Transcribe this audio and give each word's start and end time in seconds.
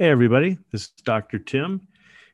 Hey, 0.00 0.08
everybody. 0.08 0.56
This 0.72 0.84
is 0.84 0.92
Dr. 1.04 1.38
Tim 1.38 1.86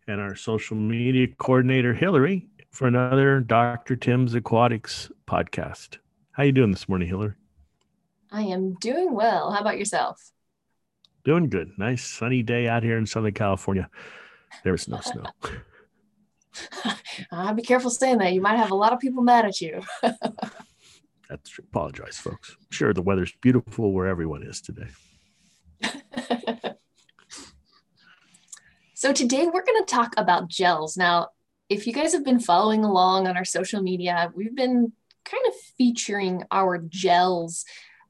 and 0.07 0.21
our 0.21 0.37
social 0.37 0.77
media 0.77 1.27
coordinator, 1.37 1.93
Hillary, 1.93 2.47
for 2.71 2.87
another 2.87 3.41
Dr. 3.41 3.97
Tim's 3.97 4.37
Aquatics 4.37 5.11
podcast. 5.27 5.99
How 6.31 6.45
you 6.45 6.53
doing 6.53 6.71
this 6.71 6.89
morning, 6.89 7.09
Hillary? 7.09 7.35
I 8.31 8.43
am 8.43 8.75
doing 8.75 9.13
well. 9.13 9.51
How 9.51 9.63
about 9.63 9.81
yourself? 9.81 10.31
Doing 11.25 11.49
good. 11.49 11.73
Nice 11.77 12.05
sunny 12.05 12.45
day 12.45 12.69
out 12.69 12.85
here 12.85 12.99
in 12.99 13.05
Southern 13.05 13.35
California. 13.35 13.91
There's 14.63 14.87
no 14.87 15.01
snow. 15.01 15.25
I'll 16.85 16.97
ah, 17.33 17.53
be 17.53 17.63
careful 17.63 17.91
saying 17.91 18.19
that. 18.19 18.33
You 18.33 18.43
might 18.43 18.59
have 18.59 18.71
a 18.71 18.77
lot 18.77 18.93
of 18.93 19.01
people 19.01 19.25
mad 19.25 19.45
at 19.45 19.61
you. 19.61 19.83
That's 21.29 21.51
true. 21.51 21.65
Apologize, 21.69 22.17
folks. 22.17 22.57
Sure, 22.71 22.95
the 22.95 23.03
weather's 23.03 23.35
beautiful 23.43 23.93
where 23.93 24.07
everyone 24.07 24.45
is 24.45 24.61
today. 24.61 24.87
So 28.97 29.13
today 29.13 29.45
we're 29.45 29.63
going 29.63 29.85
to 29.85 29.95
talk 29.95 30.15
about 30.17 30.49
gels. 30.49 30.97
Now, 30.97 31.29
if 31.69 31.87
you 31.87 31.93
guys 31.93 32.15
have 32.15 32.25
been 32.25 32.41
following 32.41 32.83
along 32.83 33.27
on 33.27 33.37
our 33.37 33.45
social 33.45 33.83
media, 33.83 34.33
we've 34.35 34.57
been 34.57 34.91
kind 35.23 35.47
of 35.47 35.53
featuring 35.77 36.45
our 36.51 36.79
gels 36.79 37.67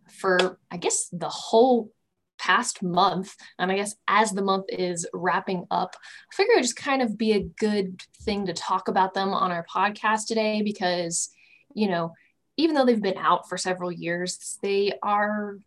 for, 0.08 0.60
I 0.70 0.76
guess, 0.76 1.08
the 1.12 1.28
whole 1.28 1.90
past 2.38 2.84
month. 2.84 3.34
And 3.58 3.72
I 3.72 3.74
guess 3.74 3.96
as 4.06 4.30
the 4.30 4.42
month 4.42 4.66
is 4.68 5.04
wrapping 5.12 5.66
up, 5.72 5.96
I 6.32 6.36
figure 6.36 6.54
it 6.54 6.62
just 6.62 6.76
kind 6.76 7.02
of 7.02 7.18
be 7.18 7.32
a 7.32 7.42
good 7.42 8.00
thing 8.22 8.46
to 8.46 8.52
talk 8.52 8.86
about 8.86 9.12
them 9.12 9.30
on 9.30 9.50
our 9.50 9.66
podcast 9.66 10.28
today 10.28 10.62
because, 10.62 11.30
you 11.74 11.88
know, 11.88 12.12
even 12.56 12.76
though 12.76 12.84
they've 12.84 13.02
been 13.02 13.18
out 13.18 13.48
for 13.48 13.58
several 13.58 13.90
years, 13.90 14.56
they 14.62 14.92
are 15.02 15.58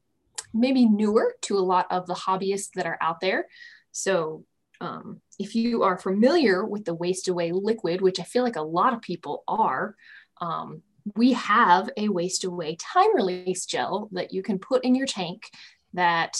maybe 0.53 0.85
newer 0.85 1.35
to 1.41 1.57
a 1.57 1.59
lot 1.59 1.87
of 1.91 2.07
the 2.07 2.13
hobbyists 2.13 2.69
that 2.75 2.85
are 2.85 2.97
out 3.01 3.19
there. 3.19 3.47
So, 3.91 4.45
um, 4.81 5.21
if 5.37 5.55
you 5.55 5.83
are 5.83 5.97
familiar 5.97 6.65
with 6.65 6.85
the 6.85 6.93
Waste 6.93 7.27
Away 7.27 7.51
liquid, 7.51 8.01
which 8.01 8.19
I 8.19 8.23
feel 8.23 8.43
like 8.43 8.55
a 8.55 8.61
lot 8.61 8.93
of 8.93 9.01
people 9.01 9.43
are, 9.47 9.95
um, 10.41 10.81
we 11.15 11.33
have 11.33 11.89
a 11.97 12.09
Waste 12.09 12.43
Away 12.43 12.75
time 12.75 13.15
release 13.15 13.65
gel 13.65 14.09
that 14.11 14.33
you 14.33 14.43
can 14.43 14.59
put 14.59 14.83
in 14.83 14.95
your 14.95 15.07
tank 15.07 15.49
that 15.93 16.37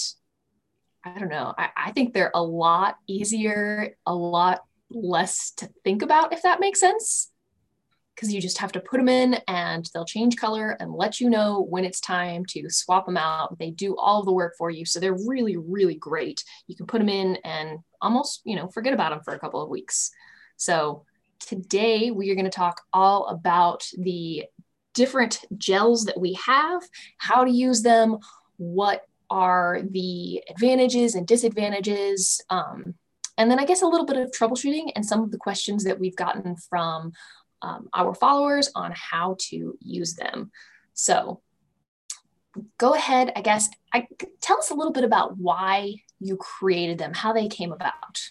I 1.04 1.18
don't 1.18 1.30
know. 1.30 1.54
I, 1.58 1.70
I 1.78 1.92
think 1.92 2.14
they're 2.14 2.32
a 2.34 2.44
lot 2.44 2.98
easier, 3.08 3.96
a 4.06 4.14
lot 4.14 4.64
less 4.90 5.52
to 5.58 5.70
think 5.84 6.02
about, 6.02 6.34
if 6.34 6.42
that 6.44 6.60
makes 6.60 6.80
sense. 6.80 7.32
Because 8.20 8.34
you 8.34 8.42
just 8.42 8.58
have 8.58 8.74
to 8.74 8.82
put 8.82 8.98
them 8.98 9.08
in 9.08 9.36
and 9.48 9.90
they'll 9.94 10.04
change 10.04 10.36
color 10.36 10.76
and 10.82 10.92
let 10.94 11.22
you 11.22 11.30
know 11.30 11.66
when 11.70 11.86
it's 11.86 12.02
time 12.02 12.44
to 12.50 12.70
swap 12.70 13.06
them 13.06 13.16
out. 13.16 13.58
They 13.58 13.72
do 13.72 13.96
all 13.96 14.20
of 14.20 14.26
the 14.26 14.34
work 14.34 14.56
for 14.58 14.70
you. 14.70 14.84
So 14.84 15.00
they're 15.00 15.16
really, 15.26 15.56
really 15.56 15.96
great. 15.96 16.44
You 16.68 16.76
can 16.76 16.86
put 16.86 17.00
them 17.00 17.08
in 17.08 17.38
and 17.46 17.80
almost, 18.02 18.42
you 18.44 18.58
know, 18.58 18.68
forget 18.68 18.94
about 18.94 19.12
them 19.12 19.22
for 19.24 19.34
a 19.34 19.40
couple 19.40 19.62
of 19.62 19.70
weeks. 19.70 20.12
So 20.58 21.06
today 21.40 22.12
we 22.12 22.30
are 22.30 22.36
going 22.36 22.44
to 22.44 22.52
talk 22.52 22.82
all 22.92 23.28
about 23.28 23.88
the 23.98 24.44
different 24.94 25.46
gels 25.58 26.04
that 26.04 26.20
we 26.20 26.34
have, 26.46 26.84
how 27.20 27.46
to 27.46 27.52
use 27.52 27.82
them, 27.84 28.18
what 28.58 29.06
are 29.30 29.82
the 29.90 30.44
advantages 30.50 31.16
and 31.16 31.26
disadvantages. 31.26 32.42
Um, 32.50 32.96
and 33.38 33.50
then 33.50 33.60
I 33.60 33.66
guess 33.66 33.82
a 33.82 33.88
little 33.88 34.06
bit 34.06 34.18
of 34.18 34.32
troubleshooting 34.32 34.92
and 34.96 35.06
some 35.06 35.22
of 35.22 35.32
the 35.32 35.38
questions 35.38 35.86
that 35.86 35.98
we've 35.98 36.16
gotten 36.16 36.58
from 36.70 37.14
um, 37.62 37.90
our 37.94 38.14
followers 38.14 38.70
on 38.76 38.94
how 38.96 39.36
to 39.40 39.78
use 39.80 40.16
them. 40.16 40.52
So 40.94 41.42
go 42.78 42.94
ahead, 42.94 43.32
I 43.36 43.42
guess, 43.42 43.70
I, 43.94 44.08
tell 44.42 44.58
us 44.58 44.72
a 44.72 44.76
little 44.76 44.94
bit 44.94 45.04
about 45.04 45.38
why 45.38 45.96
you 46.20 46.38
created 46.38 46.98
them, 46.98 47.14
how 47.14 47.34
they 47.34 47.48
came 47.48 47.72
about. 47.72 48.22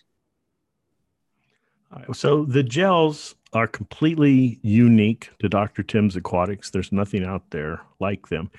So 2.12 2.44
the 2.44 2.62
gels 2.62 3.34
are 3.54 3.66
completely 3.66 4.58
unique 4.62 5.30
to 5.38 5.48
Dr. 5.48 5.82
Tim's 5.82 6.16
Aquatics. 6.16 6.70
There's 6.70 6.92
nothing 6.92 7.24
out 7.24 7.50
there 7.50 7.80
like 7.98 8.28
them. 8.28 8.50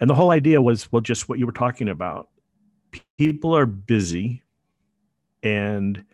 And 0.00 0.08
the 0.08 0.14
whole 0.14 0.30
idea 0.30 0.62
was, 0.62 0.90
well, 0.92 1.02
just 1.02 1.28
what 1.28 1.38
you 1.38 1.46
were 1.46 1.52
talking 1.52 1.88
about. 1.88 2.28
People 3.18 3.56
are 3.56 3.66
busy 3.66 4.42
and 5.42 6.04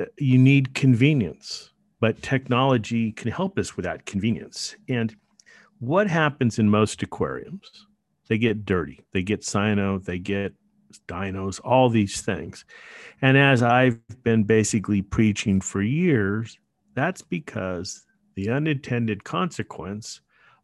uh, 0.00 0.06
you 0.18 0.38
need 0.38 0.74
convenience, 0.74 1.70
but 2.00 2.22
technology 2.22 3.12
can 3.12 3.30
help 3.30 3.58
us 3.58 3.76
with 3.76 3.84
that 3.84 4.06
convenience. 4.06 4.76
And 4.88 5.14
what 5.78 6.08
happens 6.08 6.58
in 6.58 6.68
most 6.68 7.02
aquariums? 7.02 7.86
They 8.28 8.38
get 8.38 8.64
dirty, 8.64 9.04
they 9.12 9.22
get 9.22 9.42
cyano, 9.42 10.02
they 10.02 10.18
get 10.18 10.54
dinos, 11.08 11.60
all 11.62 11.88
these 11.88 12.22
things. 12.22 12.64
And 13.20 13.36
as 13.36 13.62
I've 13.62 13.98
been 14.22 14.44
basically 14.44 15.02
preaching 15.02 15.60
for 15.60 15.82
years, 15.82 16.58
that's 16.94 17.22
because 17.22 18.04
the 18.34 18.50
unintended 18.50 19.24
consequence 19.24 20.20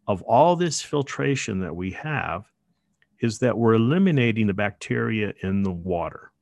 of 0.07 0.23
all 0.23 0.57
this 0.57 0.81
filtration 0.81 1.61
that 1.61 1.75
we 1.75 1.91
have 1.93 2.45
is 3.21 3.39
that 3.39 3.59
we're 3.59 3.75
eliminating 3.75 4.47
the 4.47 4.55
bacteria 4.55 5.33
in 5.43 5.63
the 5.63 5.71
water. 5.71 6.33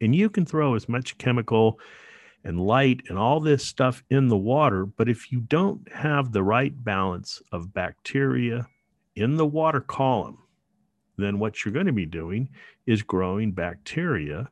And 0.00 0.14
you 0.14 0.28
can 0.28 0.44
throw 0.44 0.74
as 0.74 0.88
much 0.88 1.16
chemical 1.18 1.80
and 2.44 2.60
light 2.60 3.00
and 3.08 3.18
all 3.18 3.40
this 3.40 3.64
stuff 3.64 4.04
in 4.10 4.28
the 4.28 4.36
water, 4.36 4.84
but 4.86 5.08
if 5.08 5.32
you 5.32 5.40
don't 5.40 5.90
have 5.92 6.32
the 6.32 6.42
right 6.42 6.72
balance 6.84 7.42
of 7.52 7.72
bacteria 7.72 8.66
in 9.16 9.36
the 9.36 9.46
water 9.46 9.80
column, 9.80 10.38
then 11.16 11.38
what 11.38 11.64
you're 11.64 11.74
going 11.74 11.86
to 11.86 11.92
be 11.92 12.06
doing 12.06 12.48
is 12.86 13.02
growing 13.02 13.52
bacteria 13.52 14.48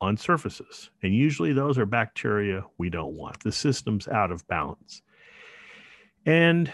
on 0.00 0.16
surfaces. 0.16 0.90
And 1.02 1.14
usually 1.14 1.52
those 1.52 1.78
are 1.78 1.86
bacteria 1.86 2.64
we 2.76 2.90
don't 2.90 3.14
want. 3.14 3.42
The 3.42 3.52
system's 3.52 4.08
out 4.08 4.30
of 4.30 4.46
balance. 4.48 5.02
And 6.26 6.70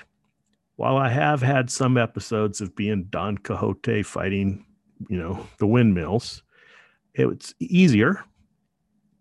while 0.76 0.96
I 0.96 1.08
have 1.10 1.42
had 1.42 1.70
some 1.70 1.96
episodes 1.96 2.60
of 2.60 2.74
being 2.74 3.04
Don 3.10 3.38
Quixote 3.38 4.02
fighting, 4.02 4.64
you 5.08 5.18
know, 5.18 5.46
the 5.58 5.66
windmills, 5.66 6.42
it's 7.14 7.54
easier 7.60 8.24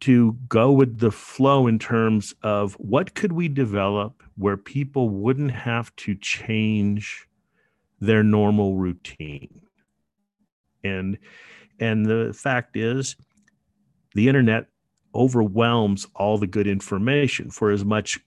to 0.02 0.36
go 0.48 0.72
with 0.72 1.00
the 1.00 1.12
flow 1.12 1.68
in 1.68 1.80
terms 1.80 2.34
of 2.44 2.74
what 2.74 3.14
could 3.14 3.32
we 3.32 3.48
develop 3.48 4.24
where 4.36 4.58
people 4.58 5.10
wouldn't 5.10 5.52
have 5.52 5.96
to 5.96 6.16
change 6.16 7.28
their 8.00 8.24
normal 8.24 8.76
routine. 8.76 9.62
And 10.84 11.18
and 11.80 12.06
the 12.06 12.34
fact 12.34 12.76
is 12.76 13.16
the 14.14 14.28
internet 14.28 14.68
overwhelms 15.14 16.08
all 16.16 16.38
the 16.38 16.48
good 16.48 16.68
information 16.68 17.52
for 17.52 17.70
as 17.70 17.86
much 17.86 18.20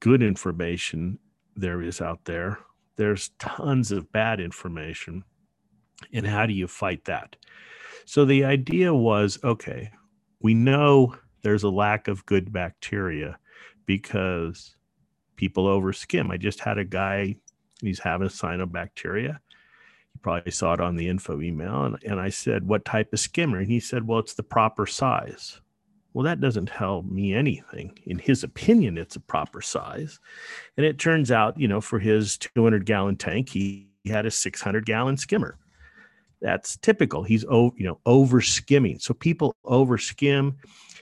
good 0.00 0.22
information 0.22 1.18
there 1.54 1.82
is 1.82 2.00
out 2.00 2.24
there. 2.24 2.58
There's 2.96 3.30
tons 3.38 3.92
of 3.92 4.10
bad 4.12 4.40
information. 4.40 5.24
And 6.12 6.26
how 6.26 6.46
do 6.46 6.52
you 6.52 6.66
fight 6.66 7.04
that? 7.04 7.36
So 8.04 8.24
the 8.24 8.44
idea 8.44 8.94
was 8.94 9.38
okay, 9.44 9.90
we 10.40 10.54
know 10.54 11.14
there's 11.42 11.62
a 11.62 11.70
lack 11.70 12.08
of 12.08 12.26
good 12.26 12.52
bacteria 12.52 13.38
because 13.86 14.76
people 15.36 15.66
overskim. 15.66 16.30
I 16.30 16.36
just 16.36 16.60
had 16.60 16.78
a 16.78 16.84
guy, 16.84 17.36
he's 17.80 18.00
having 18.00 18.28
cyanobacteria. 18.28 19.38
You 20.14 20.20
probably 20.20 20.52
saw 20.52 20.74
it 20.74 20.80
on 20.80 20.96
the 20.96 21.08
info 21.08 21.40
email. 21.40 21.84
And, 21.84 21.96
and 22.04 22.20
I 22.20 22.28
said, 22.28 22.66
What 22.66 22.84
type 22.84 23.12
of 23.12 23.20
skimmer? 23.20 23.58
And 23.58 23.68
he 23.68 23.80
said, 23.80 24.06
Well, 24.06 24.18
it's 24.18 24.34
the 24.34 24.42
proper 24.42 24.86
size. 24.86 25.60
Well, 26.12 26.24
that 26.24 26.40
doesn't 26.40 26.66
tell 26.66 27.02
me 27.02 27.34
anything. 27.34 27.96
In 28.06 28.18
his 28.18 28.42
opinion, 28.42 28.98
it's 28.98 29.16
a 29.16 29.20
proper 29.20 29.60
size. 29.60 30.18
And 30.76 30.84
it 30.84 30.98
turns 30.98 31.30
out, 31.30 31.58
you 31.60 31.68
know, 31.68 31.80
for 31.80 31.98
his 31.98 32.38
200 32.38 32.84
gallon 32.86 33.16
tank, 33.16 33.50
he, 33.50 33.88
he 34.02 34.10
had 34.10 34.26
a 34.26 34.30
600 34.30 34.84
gallon 34.86 35.16
skimmer. 35.16 35.58
That's 36.40 36.76
typical. 36.76 37.22
He's 37.22 37.44
over, 37.48 37.74
you 37.76 37.86
know 37.86 38.00
over 38.06 38.40
skimming. 38.40 38.98
So 38.98 39.14
people 39.14 39.54
over 39.64 39.98
skim 39.98 40.56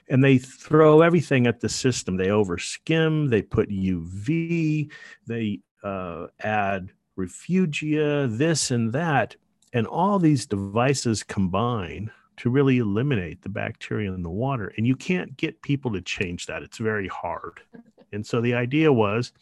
and 0.09 0.23
they 0.23 0.39
throw 0.39 1.03
everything 1.03 1.47
at 1.47 1.61
the 1.61 1.69
system. 1.69 2.17
They 2.17 2.31
over 2.31 2.59
skim, 2.59 3.29
they 3.29 3.43
put 3.43 3.69
UV, 3.69 4.91
they 5.27 5.61
uh, 5.83 6.27
add 6.41 6.91
refugia, 7.19 8.37
this 8.37 8.71
and 8.71 8.93
that. 8.93 9.37
And 9.73 9.87
all 9.87 10.19
these 10.19 10.47
devices 10.47 11.23
combine 11.23 12.11
to 12.39 12.51
really 12.51 12.79
eliminate 12.79 13.43
the 13.43 13.49
bacteria 13.49 14.13
in 14.13 14.23
the 14.23 14.31
water. 14.31 14.73
And 14.77 14.87
you 14.87 14.95
can't 14.95 15.37
get 15.37 15.63
people 15.63 15.93
to 15.93 16.01
change 16.01 16.47
that. 16.47 16.63
It's 16.63 16.79
very 16.79 17.09
hard. 17.09 17.61
And 18.13 18.25
so 18.25 18.41
the 18.41 18.55
idea 18.55 18.91
was 18.93 19.33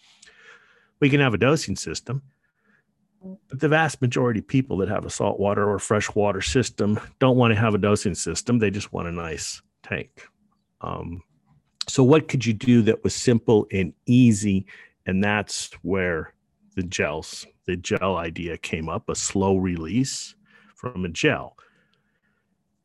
we 0.98 1.10
can 1.10 1.20
have 1.20 1.34
a 1.34 1.38
dosing 1.38 1.76
system, 1.76 2.22
but 3.48 3.60
the 3.60 3.68
vast 3.68 4.02
majority 4.02 4.40
of 4.40 4.48
people 4.48 4.76
that 4.78 4.88
have 4.88 5.06
a 5.06 5.10
saltwater 5.10 5.68
or 5.68 5.78
freshwater 5.78 6.42
system 6.42 7.00
don't 7.20 7.36
want 7.36 7.54
to 7.54 7.60
have 7.60 7.74
a 7.74 7.78
dosing 7.78 8.14
system. 8.14 8.58
They 8.58 8.70
just 8.70 8.92
want 8.92 9.08
a 9.08 9.12
nice 9.12 9.62
tank. 9.82 10.26
Um, 10.82 11.22
so, 11.88 12.04
what 12.04 12.28
could 12.28 12.46
you 12.46 12.52
do 12.54 12.82
that 12.82 13.04
was 13.04 13.14
simple 13.14 13.66
and 13.72 13.94
easy? 14.06 14.66
And 15.06 15.22
that's 15.24 15.72
where 15.82 16.34
the 16.76 16.82
gels, 16.82 17.46
the 17.66 17.76
gel 17.76 18.16
idea 18.16 18.58
came 18.58 18.88
up 18.88 19.08
a 19.08 19.14
slow 19.14 19.56
release 19.56 20.34
from 20.74 21.04
a 21.04 21.08
gel 21.08 21.56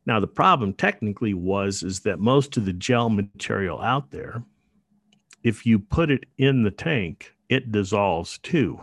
Now 0.05 0.19
the 0.19 0.27
problem 0.27 0.73
technically 0.73 1.33
was 1.33 1.83
is 1.83 2.01
that 2.01 2.19
most 2.19 2.57
of 2.57 2.65
the 2.65 2.73
gel 2.73 3.09
material 3.09 3.81
out 3.81 4.11
there, 4.11 4.43
if 5.43 5.65
you 5.65 5.79
put 5.79 6.11
it 6.11 6.25
in 6.37 6.63
the 6.63 6.71
tank, 6.71 7.33
it 7.49 7.71
dissolves 7.71 8.37
too. 8.39 8.79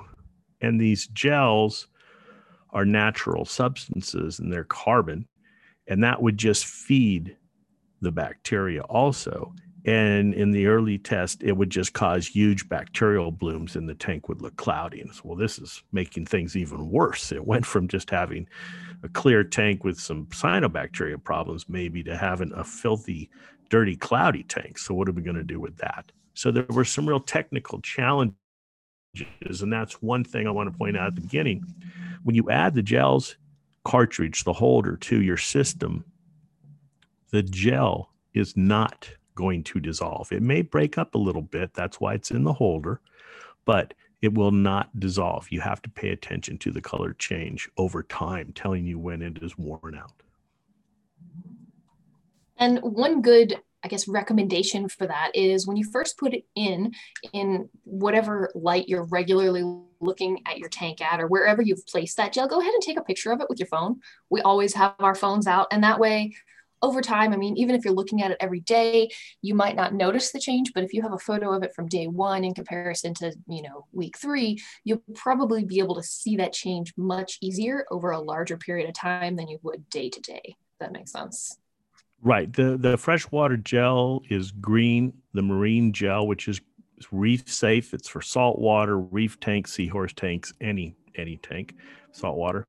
And 0.66 0.80
these 0.80 1.06
gels 1.08 1.88
are 2.70 2.84
natural 2.84 3.44
substances 3.44 4.38
and 4.38 4.52
they're 4.52 4.64
carbon, 4.64 5.26
and 5.86 6.02
that 6.02 6.20
would 6.20 6.36
just 6.36 6.66
feed 6.66 7.36
the 8.00 8.10
bacteria 8.12 8.82
also. 8.82 9.54
And 9.84 10.34
in 10.34 10.50
the 10.50 10.66
early 10.66 10.98
test, 10.98 11.44
it 11.44 11.52
would 11.52 11.70
just 11.70 11.92
cause 11.92 12.26
huge 12.26 12.68
bacterial 12.68 13.30
blooms 13.30 13.76
and 13.76 13.88
the 13.88 13.94
tank 13.94 14.28
would 14.28 14.42
look 14.42 14.56
cloudy. 14.56 15.00
And 15.00 15.14
so, 15.14 15.22
well, 15.24 15.36
this 15.36 15.60
is 15.60 15.84
making 15.92 16.26
things 16.26 16.56
even 16.56 16.90
worse. 16.90 17.30
It 17.30 17.46
went 17.46 17.64
from 17.64 17.86
just 17.86 18.10
having 18.10 18.48
a 19.04 19.08
clear 19.08 19.44
tank 19.44 19.84
with 19.84 20.00
some 20.00 20.26
cyanobacteria 20.26 21.22
problems, 21.22 21.68
maybe 21.68 22.02
to 22.02 22.16
having 22.16 22.52
a 22.54 22.64
filthy, 22.64 23.30
dirty, 23.70 23.94
cloudy 23.94 24.42
tank. 24.42 24.76
So, 24.78 24.92
what 24.92 25.08
are 25.08 25.12
we 25.12 25.22
going 25.22 25.36
to 25.36 25.44
do 25.44 25.60
with 25.60 25.76
that? 25.76 26.10
So, 26.34 26.50
there 26.50 26.66
were 26.68 26.84
some 26.84 27.08
real 27.08 27.20
technical 27.20 27.80
challenges. 27.80 28.36
And 29.40 29.72
that's 29.72 30.02
one 30.02 30.24
thing 30.24 30.46
I 30.46 30.50
want 30.50 30.70
to 30.70 30.76
point 30.76 30.96
out 30.96 31.08
at 31.08 31.14
the 31.14 31.20
beginning. 31.20 31.64
When 32.24 32.34
you 32.34 32.50
add 32.50 32.74
the 32.74 32.82
gels 32.82 33.36
cartridge, 33.84 34.44
the 34.44 34.52
holder 34.52 34.96
to 34.96 35.22
your 35.22 35.36
system, 35.36 36.04
the 37.30 37.42
gel 37.42 38.10
is 38.34 38.56
not 38.56 39.08
going 39.34 39.62
to 39.62 39.80
dissolve. 39.80 40.32
It 40.32 40.42
may 40.42 40.62
break 40.62 40.98
up 40.98 41.14
a 41.14 41.18
little 41.18 41.42
bit. 41.42 41.72
That's 41.74 42.00
why 42.00 42.14
it's 42.14 42.30
in 42.30 42.44
the 42.44 42.52
holder, 42.52 43.00
but 43.64 43.94
it 44.22 44.34
will 44.34 44.50
not 44.50 44.98
dissolve. 44.98 45.46
You 45.50 45.60
have 45.60 45.82
to 45.82 45.90
pay 45.90 46.10
attention 46.10 46.58
to 46.58 46.72
the 46.72 46.80
color 46.80 47.12
change 47.14 47.68
over 47.76 48.02
time, 48.02 48.52
telling 48.54 48.86
you 48.86 48.98
when 48.98 49.22
it 49.22 49.38
is 49.42 49.56
worn 49.56 49.94
out. 49.94 50.22
And 52.58 52.80
one 52.80 53.20
good, 53.22 53.60
I 53.86 53.88
guess, 53.88 54.08
recommendation 54.08 54.88
for 54.88 55.06
that 55.06 55.30
is 55.32 55.64
when 55.64 55.76
you 55.76 55.88
first 55.92 56.18
put 56.18 56.34
it 56.34 56.44
in, 56.56 56.92
in 57.32 57.68
whatever 57.84 58.50
light 58.56 58.88
you're 58.88 59.04
regularly 59.04 59.62
looking 60.00 60.40
at 60.44 60.58
your 60.58 60.68
tank 60.68 61.00
at 61.00 61.20
or 61.20 61.28
wherever 61.28 61.62
you've 61.62 61.86
placed 61.86 62.16
that 62.16 62.32
gel, 62.32 62.48
go 62.48 62.60
ahead 62.60 62.74
and 62.74 62.82
take 62.82 62.98
a 62.98 63.04
picture 63.04 63.30
of 63.30 63.40
it 63.40 63.46
with 63.48 63.60
your 63.60 63.68
phone. 63.68 64.00
We 64.28 64.40
always 64.40 64.74
have 64.74 64.96
our 64.98 65.14
phones 65.14 65.46
out, 65.46 65.68
and 65.70 65.84
that 65.84 66.00
way 66.00 66.34
over 66.82 67.00
time, 67.00 67.32
I 67.32 67.36
mean, 67.36 67.56
even 67.56 67.76
if 67.76 67.84
you're 67.84 67.94
looking 67.94 68.22
at 68.22 68.32
it 68.32 68.38
every 68.40 68.58
day, 68.58 69.08
you 69.40 69.54
might 69.54 69.76
not 69.76 69.94
notice 69.94 70.32
the 70.32 70.40
change, 70.40 70.72
but 70.74 70.82
if 70.82 70.92
you 70.92 71.00
have 71.02 71.12
a 71.12 71.18
photo 71.18 71.52
of 71.52 71.62
it 71.62 71.72
from 71.72 71.86
day 71.86 72.08
one 72.08 72.42
in 72.42 72.54
comparison 72.54 73.14
to, 73.14 73.32
you 73.46 73.62
know, 73.62 73.86
week 73.92 74.18
three, 74.18 74.60
you'll 74.82 75.02
probably 75.14 75.64
be 75.64 75.78
able 75.78 75.94
to 75.94 76.02
see 76.02 76.36
that 76.38 76.52
change 76.52 76.92
much 76.96 77.38
easier 77.40 77.86
over 77.92 78.10
a 78.10 78.18
larger 78.18 78.56
period 78.56 78.88
of 78.88 78.96
time 78.96 79.36
than 79.36 79.46
you 79.46 79.60
would 79.62 79.88
day 79.90 80.10
to 80.10 80.20
day. 80.20 80.56
That 80.80 80.92
makes 80.92 81.12
sense. 81.12 81.56
Right. 82.22 82.52
The 82.52 82.76
the 82.76 82.96
freshwater 82.96 83.56
gel 83.56 84.22
is 84.28 84.50
green. 84.50 85.12
The 85.34 85.42
marine 85.42 85.92
gel, 85.92 86.26
which 86.26 86.48
is 86.48 86.60
reef 87.12 87.48
safe, 87.48 87.92
it's 87.92 88.08
for 88.08 88.22
saltwater, 88.22 88.98
reef 88.98 89.38
tanks, 89.38 89.72
seahorse 89.72 90.12
tanks, 90.12 90.52
any 90.60 90.96
any 91.14 91.36
tank, 91.36 91.74
saltwater. 92.12 92.66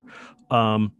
Um, 0.52 0.92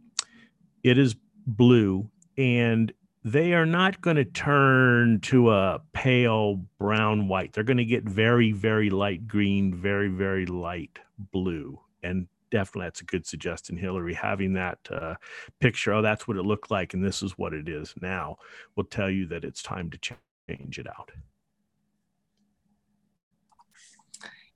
it 0.82 0.98
is 0.98 1.16
blue 1.46 2.10
and 2.36 2.92
they 3.24 3.52
are 3.52 3.66
not 3.66 4.00
going 4.00 4.16
to 4.16 4.24
turn 4.24 5.20
to 5.20 5.50
a 5.50 5.80
pale 5.92 6.64
brown 6.78 7.28
white. 7.28 7.52
They're 7.52 7.64
going 7.64 7.78
to 7.78 7.84
get 7.84 8.04
very, 8.04 8.52
very 8.52 8.90
light 8.90 9.26
green, 9.26 9.74
very, 9.74 10.08
very 10.08 10.46
light 10.46 10.98
blue. 11.32 11.78
And 12.02 12.28
definitely 12.50 12.86
that's 12.86 13.00
a 13.00 13.04
good 13.04 13.26
suggestion, 13.26 13.76
Hillary. 13.76 14.14
Having 14.14 14.54
that 14.54 14.78
uh, 14.90 15.14
picture, 15.60 15.92
oh, 15.92 16.02
that's 16.02 16.26
what 16.26 16.36
it 16.36 16.42
looked 16.42 16.70
like, 16.70 16.94
and 16.94 17.04
this 17.04 17.22
is 17.22 17.38
what 17.38 17.54
it 17.54 17.68
is 17.68 17.94
now, 18.00 18.36
will 18.76 18.84
tell 18.84 19.10
you 19.10 19.26
that 19.26 19.44
it's 19.44 19.62
time 19.62 19.90
to 19.90 19.98
change 19.98 20.78
it 20.78 20.86
out. 20.86 21.10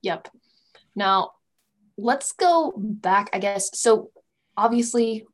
Yep. 0.03 0.29
Now, 0.95 1.33
let's 1.97 2.33
go 2.33 2.73
back, 2.77 3.31
I 3.33 3.39
guess. 3.39 3.71
So, 3.79 4.11
obviously, 4.57 5.27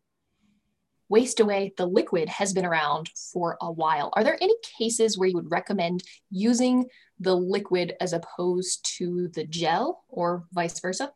Waste 1.08 1.40
Away, 1.40 1.72
the 1.76 1.86
liquid, 1.86 2.28
has 2.28 2.52
been 2.52 2.66
around 2.66 3.08
for 3.32 3.56
a 3.62 3.72
while. 3.72 4.10
Are 4.12 4.22
there 4.22 4.36
any 4.40 4.54
cases 4.78 5.16
where 5.16 5.28
you 5.28 5.36
would 5.36 5.50
recommend 5.50 6.02
using 6.30 6.86
the 7.18 7.34
liquid 7.34 7.94
as 8.00 8.12
opposed 8.12 8.84
to 8.98 9.28
the 9.28 9.44
gel 9.44 10.04
or 10.08 10.44
vice 10.52 10.78
versa? 10.80 11.12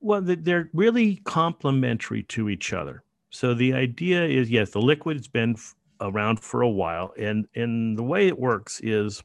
Well, 0.00 0.20
they're 0.22 0.70
really 0.72 1.16
complementary 1.24 2.22
to 2.24 2.48
each 2.48 2.72
other. 2.72 3.02
So 3.30 3.52
the 3.54 3.74
idea 3.74 4.24
is 4.24 4.50
yes, 4.50 4.70
the 4.70 4.80
liquid's 4.80 5.28
been 5.28 5.56
around 6.00 6.40
for 6.40 6.62
a 6.62 6.68
while, 6.68 7.12
and 7.18 7.46
and 7.54 7.98
the 7.98 8.02
way 8.02 8.28
it 8.28 8.38
works 8.38 8.80
is 8.80 9.22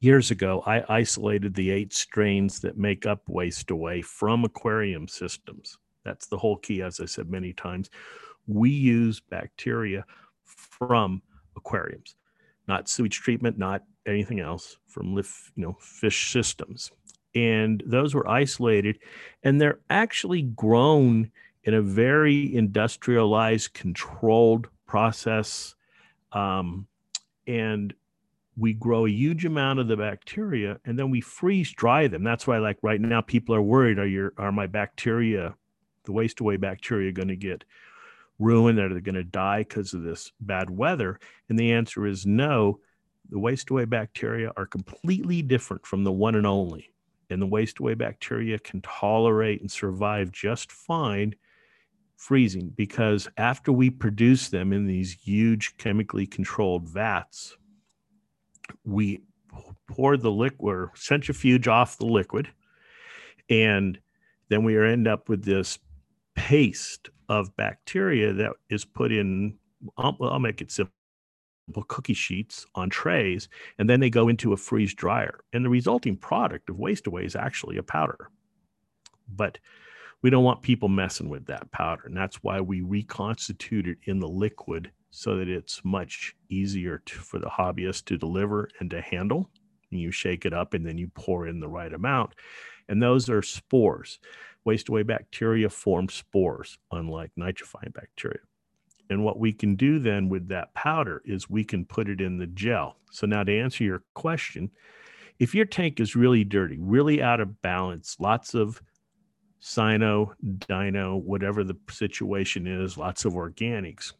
years 0.00 0.30
ago 0.30 0.62
I 0.66 0.84
isolated 0.88 1.54
the 1.54 1.70
eight 1.70 1.92
strains 1.92 2.60
that 2.60 2.76
make 2.76 3.06
up 3.06 3.22
Waste 3.28 3.70
Away 3.70 4.02
from 4.02 4.44
aquarium 4.44 5.08
systems. 5.08 5.78
That's 6.04 6.26
the 6.26 6.36
whole 6.36 6.56
key, 6.56 6.82
as 6.82 7.00
I 7.00 7.06
said 7.06 7.30
many 7.30 7.52
times. 7.52 7.90
We 8.46 8.70
use 8.70 9.20
bacteria 9.20 10.04
from 10.44 11.22
aquariums, 11.56 12.16
not 12.68 12.88
sewage 12.88 13.20
treatment, 13.20 13.56
not 13.56 13.84
anything 14.06 14.40
else 14.40 14.76
from 14.86 15.14
lift, 15.14 15.52
you 15.56 15.62
know, 15.62 15.76
fish 15.80 16.30
systems. 16.30 16.90
And 17.34 17.82
those 17.86 18.14
were 18.14 18.28
isolated 18.28 18.98
and 19.42 19.60
they're 19.60 19.80
actually 19.90 20.42
grown 20.42 21.30
in 21.64 21.74
a 21.74 21.82
very 21.82 22.54
industrialized, 22.54 23.72
controlled 23.74 24.68
process. 24.86 25.74
Um, 26.32 26.86
and 27.46 27.94
we 28.56 28.72
grow 28.72 29.06
a 29.06 29.10
huge 29.10 29.44
amount 29.44 29.80
of 29.80 29.88
the 29.88 29.96
bacteria 29.96 30.78
and 30.84 30.98
then 30.98 31.10
we 31.10 31.20
freeze 31.20 31.72
dry 31.72 32.06
them. 32.06 32.22
That's 32.22 32.46
why, 32.46 32.58
like 32.58 32.78
right 32.82 33.00
now, 33.00 33.20
people 33.20 33.54
are 33.54 33.62
worried: 33.62 33.98
Are 33.98 34.06
your 34.06 34.32
are 34.38 34.52
my 34.52 34.66
bacteria 34.66 35.54
the 36.04 36.12
waste 36.12 36.40
away 36.40 36.56
bacteria 36.56 37.12
going 37.12 37.28
to 37.28 37.36
get 37.36 37.64
ruined? 38.38 38.78
Are 38.78 38.92
they 38.92 39.00
going 39.00 39.14
to 39.14 39.24
die 39.24 39.60
because 39.60 39.94
of 39.94 40.02
this 40.02 40.32
bad 40.40 40.70
weather? 40.70 41.18
And 41.48 41.58
the 41.58 41.72
answer 41.72 42.06
is 42.06 42.26
no. 42.26 42.80
The 43.30 43.38
waste 43.38 43.70
away 43.70 43.86
bacteria 43.86 44.52
are 44.56 44.66
completely 44.66 45.40
different 45.40 45.86
from 45.86 46.04
the 46.04 46.12
one 46.12 46.34
and 46.34 46.46
only. 46.46 46.90
And 47.30 47.40
the 47.40 47.46
waste 47.46 47.78
away 47.78 47.94
bacteria 47.94 48.58
can 48.58 48.80
tolerate 48.82 49.60
and 49.60 49.70
survive 49.70 50.30
just 50.30 50.70
fine 50.70 51.34
freezing 52.16 52.72
because 52.76 53.28
after 53.36 53.72
we 53.72 53.90
produce 53.90 54.48
them 54.48 54.72
in 54.72 54.86
these 54.86 55.12
huge 55.12 55.76
chemically 55.76 56.26
controlled 56.26 56.88
vats, 56.88 57.56
we 58.84 59.20
pour 59.88 60.16
the 60.16 60.30
liquid, 60.30 60.88
centrifuge 60.94 61.68
off 61.68 61.98
the 61.98 62.06
liquid, 62.06 62.48
and 63.50 63.98
then 64.48 64.64
we 64.64 64.78
end 64.78 65.06
up 65.06 65.28
with 65.28 65.44
this 65.44 65.78
paste 66.34 67.10
of 67.28 67.54
bacteria 67.56 68.32
that 68.32 68.52
is 68.70 68.84
put 68.84 69.12
in, 69.12 69.56
I'll, 69.96 70.16
I'll 70.20 70.38
make 70.38 70.60
it 70.60 70.70
simple 70.70 70.94
cookie 71.88 72.14
sheets 72.14 72.66
on 72.74 72.90
trays, 72.90 73.48
and 73.78 73.88
then 73.88 74.00
they 74.00 74.10
go 74.10 74.28
into 74.28 74.52
a 74.52 74.56
freeze 74.56 74.94
dryer. 74.94 75.40
And 75.52 75.64
the 75.64 75.70
resulting 75.70 76.16
product 76.16 76.70
of 76.70 76.78
waste 76.78 77.06
away 77.06 77.24
is 77.24 77.36
actually 77.36 77.78
a 77.78 77.82
powder. 77.82 78.30
But 79.28 79.58
we 80.22 80.30
don't 80.30 80.44
want 80.44 80.62
people 80.62 80.88
messing 80.88 81.28
with 81.28 81.46
that 81.46 81.70
powder. 81.70 82.04
And 82.06 82.16
that's 82.16 82.42
why 82.42 82.60
we 82.60 82.80
reconstitute 82.80 83.86
it 83.86 83.98
in 84.04 84.20
the 84.20 84.28
liquid 84.28 84.90
so 85.10 85.36
that 85.36 85.48
it's 85.48 85.82
much 85.84 86.34
easier 86.48 87.02
to, 87.06 87.14
for 87.14 87.38
the 87.38 87.48
hobbyist 87.48 88.06
to 88.06 88.18
deliver 88.18 88.68
and 88.80 88.90
to 88.90 89.00
handle. 89.00 89.50
And 89.90 90.00
you 90.00 90.10
shake 90.10 90.44
it 90.44 90.52
up 90.52 90.74
and 90.74 90.84
then 90.86 90.98
you 90.98 91.08
pour 91.14 91.46
in 91.46 91.60
the 91.60 91.68
right 91.68 91.92
amount. 91.92 92.34
And 92.88 93.02
those 93.02 93.28
are 93.30 93.42
spores. 93.42 94.18
Waste 94.64 94.88
away 94.88 95.02
bacteria 95.02 95.68
form 95.68 96.08
spores, 96.08 96.78
unlike 96.90 97.30
nitrifying 97.38 97.92
bacteria. 97.92 98.40
And 99.10 99.24
what 99.24 99.38
we 99.38 99.52
can 99.52 99.76
do 99.76 99.98
then 99.98 100.28
with 100.28 100.48
that 100.48 100.74
powder 100.74 101.22
is 101.24 101.50
we 101.50 101.64
can 101.64 101.84
put 101.84 102.08
it 102.08 102.20
in 102.20 102.38
the 102.38 102.46
gel. 102.46 102.96
So 103.10 103.26
now 103.26 103.44
to 103.44 103.58
answer 103.58 103.84
your 103.84 104.02
question, 104.14 104.70
if 105.38 105.54
your 105.54 105.66
tank 105.66 106.00
is 106.00 106.16
really 106.16 106.44
dirty, 106.44 106.78
really 106.78 107.22
out 107.22 107.40
of 107.40 107.60
balance, 107.60 108.16
lots 108.18 108.54
of 108.54 108.80
cyano, 109.60 110.32
dino, 110.68 111.16
whatever 111.16 111.64
the 111.64 111.76
situation 111.90 112.66
is, 112.66 112.96
lots 112.96 113.24
of 113.24 113.34
organics, 113.34 114.12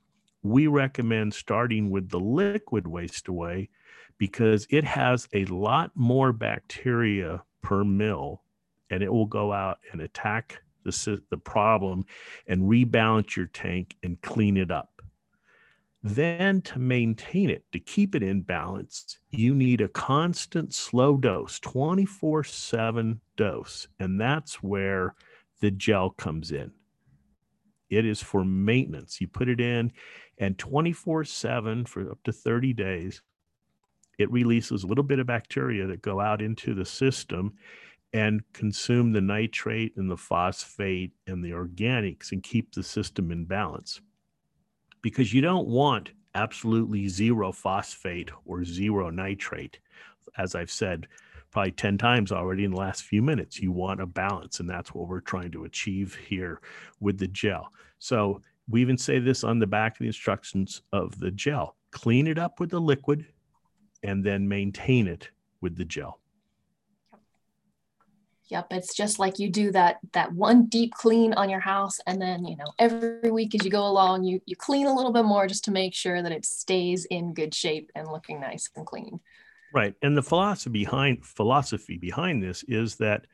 we 0.42 0.66
recommend 0.66 1.32
starting 1.32 1.90
with 1.90 2.10
the 2.10 2.20
liquid 2.20 2.86
waste 2.86 3.28
away 3.28 3.70
because 4.18 4.66
it 4.70 4.84
has 4.84 5.28
a 5.32 5.44
lot 5.46 5.90
more 5.94 6.32
bacteria 6.32 7.42
per 7.62 7.84
mill 7.84 8.42
and 8.90 9.02
it 9.02 9.12
will 9.12 9.26
go 9.26 9.52
out 9.52 9.78
and 9.92 10.00
attack 10.00 10.62
the, 10.84 11.22
the 11.30 11.36
problem 11.36 12.04
and 12.46 12.62
rebalance 12.62 13.36
your 13.36 13.46
tank 13.46 13.96
and 14.02 14.20
clean 14.22 14.56
it 14.56 14.70
up. 14.70 14.90
Then, 16.06 16.60
to 16.62 16.78
maintain 16.78 17.48
it, 17.48 17.64
to 17.72 17.80
keep 17.80 18.14
it 18.14 18.22
in 18.22 18.42
balance, 18.42 19.18
you 19.30 19.54
need 19.54 19.80
a 19.80 19.88
constant 19.88 20.74
slow 20.74 21.16
dose, 21.16 21.58
24 21.60 22.44
7 22.44 23.20
dose. 23.36 23.88
And 23.98 24.20
that's 24.20 24.62
where 24.62 25.14
the 25.62 25.70
gel 25.70 26.10
comes 26.10 26.52
in. 26.52 26.72
It 27.88 28.04
is 28.04 28.20
for 28.20 28.44
maintenance. 28.44 29.18
You 29.18 29.28
put 29.28 29.48
it 29.48 29.62
in, 29.62 29.92
and 30.36 30.58
24 30.58 31.24
7 31.24 31.86
for 31.86 32.10
up 32.10 32.22
to 32.24 32.32
30 32.32 32.74
days, 32.74 33.22
it 34.18 34.30
releases 34.30 34.84
a 34.84 34.86
little 34.86 35.04
bit 35.04 35.18
of 35.18 35.26
bacteria 35.26 35.86
that 35.86 36.02
go 36.02 36.20
out 36.20 36.42
into 36.42 36.74
the 36.74 36.84
system 36.84 37.54
and 38.14 38.42
consume 38.52 39.12
the 39.12 39.20
nitrate 39.20 39.92
and 39.96 40.08
the 40.08 40.16
phosphate 40.16 41.10
and 41.26 41.44
the 41.44 41.50
organics 41.50 42.30
and 42.30 42.44
keep 42.44 42.72
the 42.72 42.82
system 42.82 43.32
in 43.32 43.44
balance. 43.44 44.00
Because 45.02 45.34
you 45.34 45.40
don't 45.40 45.66
want 45.66 46.12
absolutely 46.36 47.08
zero 47.08 47.50
phosphate 47.50 48.30
or 48.46 48.64
zero 48.64 49.10
nitrate. 49.10 49.80
As 50.38 50.54
I've 50.54 50.70
said 50.70 51.08
probably 51.50 51.72
10 51.72 51.98
times 51.98 52.32
already 52.32 52.64
in 52.64 52.70
the 52.70 52.76
last 52.76 53.02
few 53.02 53.20
minutes, 53.20 53.58
you 53.58 53.72
want 53.72 54.00
a 54.00 54.06
balance. 54.06 54.60
And 54.60 54.70
that's 54.70 54.94
what 54.94 55.08
we're 55.08 55.20
trying 55.20 55.50
to 55.50 55.64
achieve 55.64 56.16
here 56.28 56.60
with 57.00 57.18
the 57.18 57.28
gel. 57.28 57.68
So 57.98 58.40
we 58.68 58.80
even 58.80 58.96
say 58.96 59.18
this 59.18 59.42
on 59.42 59.58
the 59.58 59.66
back 59.66 59.94
of 59.94 59.98
the 59.98 60.06
instructions 60.06 60.82
of 60.92 61.18
the 61.18 61.32
gel 61.32 61.76
clean 61.90 62.26
it 62.26 62.38
up 62.38 62.58
with 62.58 62.70
the 62.70 62.80
liquid 62.80 63.24
and 64.02 64.24
then 64.24 64.48
maintain 64.48 65.06
it 65.06 65.30
with 65.60 65.76
the 65.76 65.84
gel. 65.84 66.20
Yep, 68.50 68.66
it's 68.72 68.94
just 68.94 69.18
like 69.18 69.38
you 69.38 69.48
do 69.50 69.72
that 69.72 69.98
that 70.12 70.32
one 70.32 70.66
deep 70.66 70.92
clean 70.92 71.32
on 71.32 71.48
your 71.48 71.60
house 71.60 71.98
and 72.06 72.20
then, 72.20 72.44
you 72.44 72.56
know, 72.56 72.66
every 72.78 73.30
week 73.30 73.54
as 73.54 73.64
you 73.64 73.70
go 73.70 73.86
along, 73.86 74.24
you 74.24 74.40
you 74.44 74.54
clean 74.54 74.86
a 74.86 74.94
little 74.94 75.12
bit 75.12 75.24
more 75.24 75.46
just 75.46 75.64
to 75.64 75.70
make 75.70 75.94
sure 75.94 76.22
that 76.22 76.32
it 76.32 76.44
stays 76.44 77.06
in 77.06 77.32
good 77.32 77.54
shape 77.54 77.90
and 77.94 78.06
looking 78.06 78.40
nice 78.40 78.68
and 78.76 78.86
clean. 78.86 79.20
Right. 79.72 79.94
And 80.02 80.16
the 80.16 80.22
philosophy 80.22 80.84
behind 80.84 81.24
philosophy 81.24 81.96
behind 81.96 82.42
this 82.42 82.64
is 82.68 82.96
that 82.96 83.26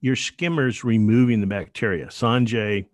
your 0.00 0.16
skimmer's 0.16 0.84
removing 0.84 1.40
the 1.40 1.46
bacteria. 1.46 2.06
Sanjay 2.06 2.86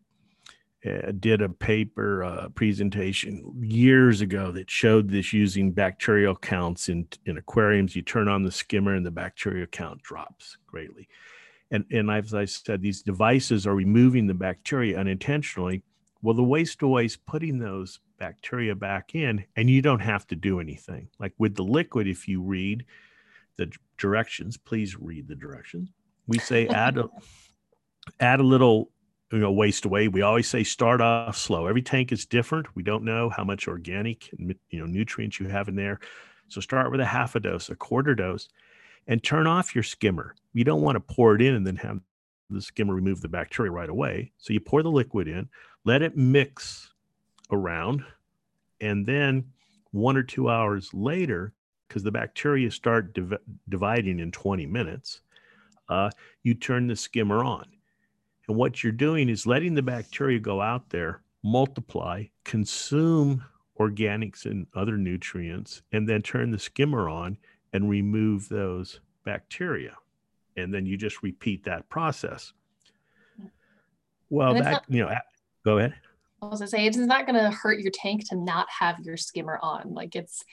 uh, 0.85 1.13
did 1.19 1.41
a 1.41 1.49
paper 1.49 2.25
uh, 2.25 2.49
presentation 2.51 3.43
years 3.63 4.21
ago 4.21 4.53
that 4.53 4.71
showed 4.71 5.09
this 5.09 5.33
using 5.33 5.73
bacterial 5.73 6.37
counts 6.37 6.89
in, 6.89 7.09
in 7.25 7.39
aquariums. 7.39 7.97
You 7.97 8.03
turn 8.03 8.29
on 8.29 8.43
the 8.43 8.53
skimmer 8.53 8.95
and 8.95 9.07
the 9.07 9.11
bacterial 9.11 9.67
count 9.67 10.03
drops 10.03 10.59
greatly. 10.67 11.09
And, 11.71 11.85
and 11.91 12.11
as 12.11 12.35
I 12.35 12.45
said, 12.45 12.83
these 12.83 13.03
devices 13.03 13.67
are 13.67 13.75
removing 13.75 14.27
the 14.27 14.35
bacteria 14.35 14.99
unintentionally. 14.99 15.83
Well, 16.23 16.35
the 16.35 16.43
waste 16.43 16.83
away 16.83 17.07
is 17.07 17.17
putting 17.17 17.59
those 17.59 18.01
bacteria 18.19 18.75
back 18.75 19.15
in, 19.15 19.45
and 19.57 19.69
you 19.69 19.83
don't 19.83 20.01
have 20.01 20.27
to 20.29 20.37
do 20.37 20.61
anything. 20.61 21.09
Like 21.19 21.33
with 21.39 21.55
the 21.55 21.65
liquid, 21.65 22.07
if 22.07 22.29
you 22.29 22.43
read 22.43 22.85
the 23.57 23.73
directions, 23.99 24.57
please 24.57 24.97
read 24.97 25.29
the 25.29 25.35
directions. 25.35 25.91
We 26.27 26.39
say 26.39 26.69
add 26.69 26.99
a, 26.99 27.09
add 28.21 28.41
a 28.41 28.45
little 28.45 28.91
you 29.35 29.41
know 29.41 29.51
waste 29.51 29.85
away. 29.85 30.07
We 30.07 30.23
always 30.23 30.49
say 30.49 30.63
start 30.63 31.01
off 31.01 31.37
slow. 31.37 31.67
Every 31.67 31.83
tank 31.83 32.13
is 32.13 32.25
different. 32.25 32.75
We 32.77 32.85
don't 32.85 33.05
know 33.05 33.29
how 33.29 33.43
much 33.43 33.67
organic 33.67 34.31
you 34.39 34.79
know 34.79 34.87
nutrients 34.87 35.41
you 35.41 35.49
have 35.49 35.69
in 35.69 35.75
there. 35.75 35.99
So 36.49 36.61
start 36.61 36.93
with 36.93 37.01
a 37.01 37.07
half 37.07 37.35
a 37.35 37.41
dose 37.41 37.69
a 37.69 37.75
quarter 37.75 38.15
dose 38.15 38.49
and 39.09 39.23
turn 39.23 39.47
off 39.47 39.75
your 39.75 39.83
skimmer. 39.83 40.37
You 40.53 40.63
don't 40.63 40.83
want 40.83 40.97
to 40.97 41.15
pour 41.15 41.35
it 41.35 41.43
in 41.43 41.55
and 41.55 41.67
then 41.67 41.77
have 41.77 42.01
the 42.49 42.63
skimmer 42.63 42.95
remove 42.95 43.21
the 43.21 43.29
bacteria 43.29 43.73
right 43.73 43.89
away. 43.89 44.33
So 44.39 44.53
you 44.53 44.61
pour 44.61 44.83
the 44.83 44.91
liquid 44.91 45.27
in 45.27 45.49
let 45.85 46.01
it 46.01 46.17
mix 46.17 46.93
around 47.51 48.05
and 48.81 49.05
then 49.05 49.45
one 49.91 50.17
or 50.17 50.23
two 50.23 50.49
hours 50.49 50.93
later 50.95 51.53
because 51.89 52.03
the 52.03 52.13
bacteria 52.13 52.71
start 52.71 53.15
div- 53.15 53.39
dividing 53.69 54.21
in 54.21 54.31
20 54.31 54.67
minutes 54.67 55.21
uh, 55.89 56.11
you 56.43 56.55
turn 56.55 56.87
the 56.87 56.97
skimmer 56.97 57.45
on 57.45 57.67
and 58.49 58.57
what 58.57 58.83
you're 58.83 58.93
doing 58.93 59.29
is 59.29 59.47
letting 59.47 59.75
the 59.75 59.83
bacteria 59.83 60.39
go 60.39 60.61
out 60.61 60.91
there, 60.91 61.23
multiply, 61.43 62.25
consume 62.45 63.45
organics 63.79 64.45
and 64.45 64.67
other 64.75 64.97
nutrients, 64.97 65.83
and 65.93 66.09
then 66.09 66.23
turn 66.23 66.51
the 66.51 66.59
skimmer 66.59 67.09
on 67.09 67.37
and 67.73 67.89
remove 67.89 68.49
those 68.49 69.01
bacteria. 69.25 69.95
And 70.57 70.73
then 70.73 70.87
you 70.87 70.97
just 70.97 71.23
repeat 71.23 71.65
that 71.65 71.89
process. 71.89 72.53
Well, 74.31 74.55
that, 74.55 74.65
not, 74.65 74.85
you 74.89 75.03
know, 75.03 75.15
go 75.65 75.79
ahead. 75.79 75.95
I 76.43 76.47
was 76.47 76.61
gonna 76.61 76.69
say 76.69 76.87
it's 76.87 76.97
not 76.97 77.27
gonna 77.27 77.51
hurt 77.51 77.81
your 77.81 77.93
tank 77.93 78.29
to 78.29 78.37
not 78.37 78.67
have 78.71 79.01
your 79.01 79.17
skimmer 79.17 79.59
on. 79.63 79.95
Like 79.95 80.15
it's 80.15 80.45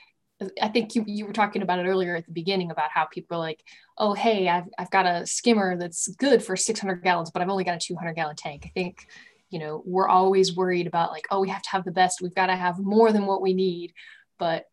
I 0.62 0.68
think 0.70 0.96
you, 0.96 1.04
you 1.08 1.26
were 1.26 1.34
talking 1.34 1.62
about 1.62 1.80
it 1.80 1.88
earlier 1.88 2.16
at 2.16 2.26
the 2.26 2.32
beginning 2.32 2.72
about 2.72 2.92
how 2.92 3.06
people 3.06 3.38
are 3.38 3.40
like, 3.40 3.64
oh, 3.98 4.14
hey, 4.14 4.48
I've, 4.48 4.68
I've 4.78 4.90
got 4.90 5.06
a 5.06 5.26
skimmer 5.26 5.78
that's 5.78 6.08
good 6.16 6.44
for 6.44 6.56
600 6.56 7.04
gallons, 7.04 7.32
but 7.32 7.42
I've 7.42 7.50
only 7.50 7.64
got 7.64 7.76
a 7.76 7.80
200 7.80 8.14
gallon 8.14 8.36
tank. 8.36 8.64
I 8.66 8.70
think, 8.70 9.08
you 9.50 9.60
know, 9.60 9.84
we're 9.86 10.08
always 10.08 10.56
worried 10.56 10.88
about 10.88 11.12
like, 11.12 11.28
oh, 11.30 11.42
we 11.42 11.50
have 11.50 11.62
to 11.62 11.70
have 11.70 11.84
the 11.84 11.92
best, 11.92 12.22
we've 12.22 12.36
got 12.36 12.48
to 12.48 12.56
have 12.56 12.80
more 12.80 13.12
than 13.12 13.26
what 13.26 13.42
we 13.42 13.54
need. 13.54 13.94
But 14.40 14.66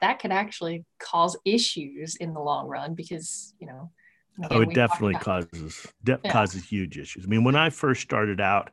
that 0.00 0.18
could 0.18 0.32
actually 0.32 0.84
cause 0.98 1.36
issues 1.44 2.16
in 2.16 2.32
the 2.32 2.40
long 2.40 2.68
run 2.68 2.94
because, 2.94 3.54
you 3.58 3.66
know, 3.66 3.90
oh, 4.42 4.46
again, 4.46 4.58
oh, 4.58 4.60
it 4.62 4.74
definitely 4.74 5.14
causes, 5.14 5.86
de- 6.04 6.20
yeah. 6.24 6.32
causes 6.32 6.64
huge 6.64 6.98
issues. 6.98 7.24
I 7.24 7.28
mean, 7.28 7.44
when 7.44 7.56
I 7.56 7.70
first 7.70 8.00
started 8.00 8.40
out, 8.40 8.70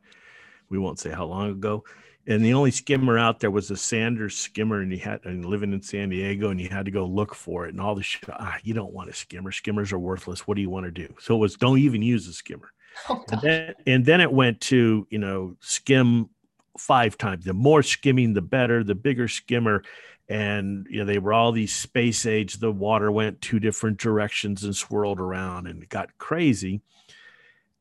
we 0.70 0.78
won't 0.78 1.00
say 1.00 1.10
how 1.10 1.26
long 1.26 1.50
ago, 1.52 1.84
and 2.28 2.44
the 2.44 2.54
only 2.54 2.72
skimmer 2.72 3.18
out 3.18 3.40
there 3.40 3.50
was 3.50 3.72
a 3.72 3.78
Sanders 3.78 4.36
skimmer, 4.36 4.82
and 4.82 4.92
he 4.92 4.98
had 4.98 5.22
and 5.24 5.46
living 5.46 5.72
in 5.72 5.82
San 5.82 6.10
Diego, 6.10 6.50
and 6.50 6.60
you 6.60 6.68
had 6.68 6.86
to 6.86 6.92
go 6.92 7.06
look 7.06 7.34
for 7.34 7.66
it, 7.66 7.74
and 7.74 7.82
all 7.82 7.96
the 7.96 8.04
sh- 8.04 8.20
ah, 8.30 8.58
you 8.64 8.74
don't 8.74 8.94
want 8.94 9.10
a 9.10 9.14
skimmer. 9.14 9.52
Skimmers 9.52 9.94
are 9.94 10.00
worthless. 10.00 10.46
What 10.46 10.56
do 10.56 10.62
you 10.62 10.70
want 10.70 10.86
to 10.86 10.92
do? 10.92 11.14
So 11.20 11.36
it 11.36 11.40
was 11.40 11.56
don't 11.56 11.80
even 11.80 12.02
use 12.02 12.28
a 12.28 12.34
skimmer. 12.34 12.74
Oh, 13.10 13.24
and, 13.32 13.42
then, 13.42 13.74
and 13.86 14.06
then 14.06 14.22
it 14.22 14.32
went 14.32 14.60
to 14.62 15.08
you 15.10 15.20
know 15.20 15.56
skim 15.62 16.30
five 16.78 17.18
times. 17.18 17.46
The 17.46 17.54
more 17.54 17.82
skimming, 17.82 18.34
the 18.34 18.42
better. 18.42 18.84
The 18.84 18.96
bigger 18.96 19.30
skimmer, 19.30 19.84
and 20.28 20.86
you 20.90 21.00
know 21.00 21.06
they 21.06 21.20
were 21.20 21.32
all 21.32 21.54
these 21.54 21.74
space 21.74 22.26
age. 22.26 22.56
The 22.56 22.72
water 22.72 23.10
went 23.10 23.40
two 23.40 23.62
different 23.62 24.00
directions 24.00 24.66
and 24.66 24.76
swirled 24.76 25.22
around, 25.22 25.68
and 25.68 25.82
it 25.82 25.88
got 25.88 26.18
crazy. 26.18 26.82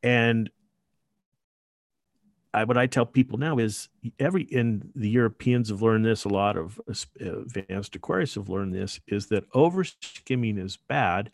And 0.04 0.50
I, 2.56 2.64
what 2.64 2.78
I 2.78 2.86
tell 2.86 3.04
people 3.04 3.36
now 3.36 3.58
is 3.58 3.90
every 4.18 4.48
and 4.50 4.90
the 4.94 5.10
Europeans 5.10 5.68
have 5.68 5.82
learned 5.82 6.06
this. 6.06 6.24
A 6.24 6.30
lot 6.30 6.56
of 6.56 6.80
uh, 6.88 6.94
uh, 7.20 7.40
advanced 7.40 7.92
aquarists 7.92 8.36
have 8.36 8.48
learned 8.48 8.74
this 8.74 8.98
is 9.06 9.26
that 9.26 9.44
over 9.52 9.84
skimming 9.84 10.56
is 10.56 10.78
bad 10.88 11.30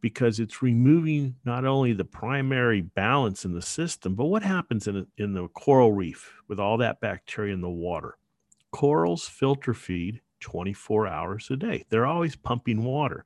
because 0.00 0.38
it's 0.38 0.62
removing 0.62 1.34
not 1.44 1.64
only 1.64 1.92
the 1.92 2.04
primary 2.04 2.80
balance 2.80 3.44
in 3.44 3.54
the 3.54 3.62
system, 3.62 4.14
but 4.14 4.26
what 4.26 4.44
happens 4.44 4.86
in, 4.86 5.04
in 5.18 5.32
the 5.32 5.48
coral 5.48 5.92
reef 5.92 6.32
with 6.46 6.60
all 6.60 6.76
that 6.76 7.00
bacteria 7.00 7.52
in 7.52 7.60
the 7.60 7.68
water. 7.68 8.16
Corals 8.70 9.26
filter 9.26 9.74
feed 9.74 10.20
24 10.38 11.08
hours 11.08 11.48
a 11.50 11.56
day. 11.56 11.84
They're 11.88 12.06
always 12.06 12.36
pumping 12.36 12.84
water. 12.84 13.24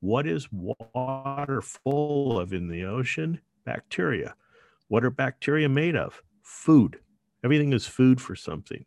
What 0.00 0.26
is 0.26 0.50
water 0.50 1.62
full 1.62 2.40
of 2.40 2.52
in 2.52 2.66
the 2.66 2.84
ocean? 2.86 3.40
Bacteria. 3.64 4.34
What 4.88 5.04
are 5.04 5.10
bacteria 5.10 5.68
made 5.68 5.94
of? 5.94 6.20
Food. 6.42 6.98
Everything 7.44 7.72
is 7.72 7.86
food 7.86 8.20
for 8.20 8.36
something. 8.36 8.84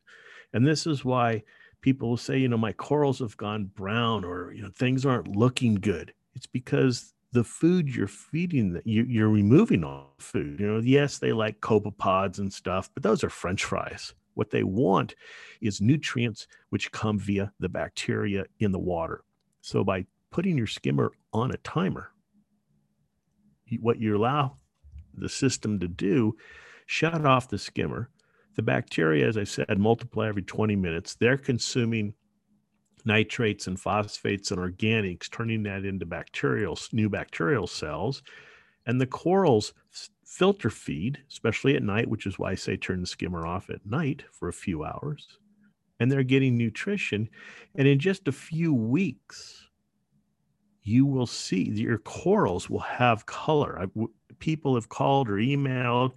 And 0.54 0.66
this 0.66 0.88
is 0.88 1.04
why 1.04 1.44
people 1.82 2.18
say, 2.18 2.38
you 2.38 2.48
know, 2.48 2.58
my 2.58 2.74
corals 2.74 3.20
have 3.20 3.38
gone 3.38 3.66
brown 3.76 4.24
or, 4.24 4.54
you 4.54 4.62
know, 4.62 4.72
things 4.74 5.06
aren't 5.06 5.36
looking 5.36 5.76
good. 5.76 6.14
It's 6.34 6.48
because 6.48 7.14
the 7.32 7.44
food 7.44 7.94
you're 7.94 8.08
feeding 8.08 8.74
that 8.74 8.88
you, 8.88 9.04
you're 9.04 9.30
removing 9.30 9.84
all 9.84 10.14
food. 10.20 10.60
You 10.60 10.68
know, 10.68 10.80
yes, 10.80 11.18
they 11.18 11.34
like 11.34 11.60
copepods 11.60 12.40
and 12.40 12.52
stuff, 12.52 12.90
but 12.94 13.04
those 13.04 13.24
are 13.24 13.30
French 13.30 13.64
fries. 13.66 14.14
What 14.36 14.52
they 14.52 14.64
want 14.64 15.16
is 15.62 15.82
nutrients 15.82 16.48
which 16.70 16.92
come 16.92 17.20
via 17.20 17.52
the 17.60 17.70
bacteria 17.70 18.46
in 18.60 18.72
the 18.72 18.80
water. 18.80 19.24
So 19.62 19.84
by 19.84 20.06
putting 20.32 20.58
your 20.58 20.68
skimmer 20.68 21.12
on 21.34 21.52
a 21.52 21.58
timer, 21.58 22.12
what 23.80 24.00
you 24.00 24.16
allow 24.16 24.58
the 25.14 25.30
system 25.30 25.80
to 25.80 25.88
do 25.88 26.36
shut 26.86 27.26
off 27.26 27.50
the 27.50 27.58
skimmer. 27.58 28.10
The 28.56 28.62
bacteria, 28.62 29.28
as 29.28 29.38
I 29.38 29.44
said, 29.44 29.78
multiply 29.78 30.28
every 30.28 30.44
20 30.44 30.76
minutes. 30.76 31.16
They're 31.16 31.38
consuming 31.38 32.14
nitrates 33.04 33.68
and 33.68 33.80
phosphates 33.80 34.52
and 34.52 34.60
organics, 34.60 35.30
turning 35.30 35.64
that 35.64 35.86
into 35.86 36.06
bacterial, 36.06 36.78
new 36.92 37.10
bacterial 37.10 37.68
cells. 37.68 38.24
And 38.86 39.00
the 39.02 39.08
corals 39.08 39.74
filter 40.26 40.70
feed, 40.70 41.20
especially 41.30 41.76
at 41.76 41.84
night, 41.84 42.08
which 42.08 42.26
is 42.26 42.40
why 42.40 42.52
I 42.52 42.56
say 42.56 42.78
turn 42.78 43.02
the 43.02 43.08
skimmer 43.08 43.46
off 43.46 43.70
at 43.70 43.86
night 43.86 44.24
for 44.32 44.48
a 44.48 44.54
few 44.54 44.84
hours. 44.84 45.38
And 46.00 46.12
they're 46.12 46.24
getting 46.24 46.58
nutrition. 46.58 47.30
And 47.76 47.88
in 47.88 48.00
just 48.00 48.28
a 48.28 48.34
few 48.34 48.74
weeks, 48.74 49.70
you 50.84 51.06
will 51.06 51.26
see 51.26 51.64
your 51.64 51.98
corals 51.98 52.70
will 52.70 52.80
have 52.80 53.26
color. 53.26 53.82
I, 53.82 54.06
people 54.40 54.76
have 54.76 54.90
called 54.90 55.30
or 55.30 55.36
emailed 55.36 56.12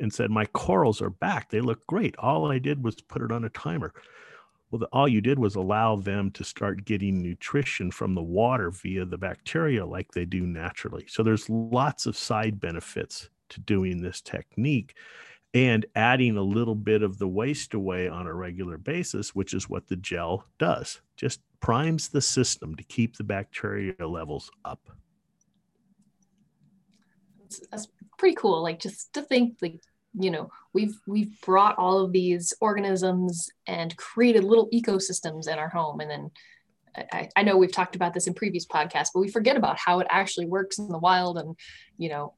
and 0.00 0.12
said, 0.12 0.30
My 0.30 0.46
corals 0.46 1.00
are 1.02 1.10
back. 1.10 1.50
They 1.50 1.60
look 1.60 1.86
great. 1.86 2.16
All 2.18 2.50
I 2.50 2.58
did 2.58 2.82
was 2.84 3.00
put 3.00 3.22
it 3.22 3.32
on 3.32 3.44
a 3.44 3.50
timer. 3.50 3.92
Well, 4.70 4.80
the, 4.80 4.86
all 4.86 5.08
you 5.08 5.20
did 5.22 5.38
was 5.38 5.54
allow 5.54 5.96
them 5.96 6.30
to 6.32 6.44
start 6.44 6.84
getting 6.84 7.22
nutrition 7.22 7.90
from 7.90 8.14
the 8.14 8.22
water 8.22 8.70
via 8.70 9.06
the 9.06 9.16
bacteria 9.16 9.86
like 9.86 10.12
they 10.12 10.26
do 10.26 10.46
naturally. 10.46 11.06
So 11.08 11.22
there's 11.22 11.48
lots 11.48 12.04
of 12.06 12.16
side 12.16 12.60
benefits 12.60 13.30
to 13.48 13.60
doing 13.60 14.02
this 14.02 14.20
technique. 14.20 14.94
and 15.54 15.86
adding 15.96 16.36
a 16.36 16.42
little 16.42 16.74
bit 16.74 17.02
of 17.02 17.18
the 17.18 17.26
waste 17.28 17.72
away 17.72 18.06
on 18.08 18.26
a 18.26 18.34
regular 18.34 18.76
basis, 18.76 19.34
which 19.34 19.54
is 19.54 19.68
what 19.68 19.88
the 19.88 19.96
gel 19.96 20.44
does. 20.58 21.00
Just 21.16 21.40
primes 21.60 22.08
the 22.08 22.20
system 22.20 22.74
to 22.76 22.84
keep 22.84 23.16
the 23.16 23.24
bacteria 23.24 23.94
levels 24.06 24.50
up. 24.64 24.90
That's, 27.40 27.88
pretty 28.18 28.36
cool. 28.36 28.62
Like 28.62 28.80
just 28.80 29.12
to 29.14 29.22
think 29.22 29.56
like 29.62 29.80
you 30.18 30.30
know 30.30 30.50
we've 30.72 30.98
we've 31.06 31.40
brought 31.42 31.78
all 31.78 31.98
of 32.00 32.12
these 32.12 32.52
organisms 32.60 33.48
and 33.66 33.96
created 33.96 34.44
little 34.44 34.68
ecosystems 34.70 35.48
in 35.48 35.58
our 35.58 35.68
home 35.68 36.00
and 36.00 36.10
then 36.10 36.30
I, 37.12 37.28
I, 37.36 37.42
know 37.42 37.56
we've 37.56 37.72
talked 37.72 37.94
about 37.94 38.14
this 38.14 38.26
in 38.26 38.34
previous 38.34 38.66
podcasts 38.66 39.10
but 39.12 39.20
we 39.20 39.28
forget 39.28 39.56
about 39.56 39.78
how 39.78 40.00
it 40.00 40.06
actually 40.10 40.46
works 40.46 40.78
in 40.78 40.88
the 40.88 40.98
wild 40.98 41.38
and 41.38 41.54
you 41.98 42.08
know 42.08 42.34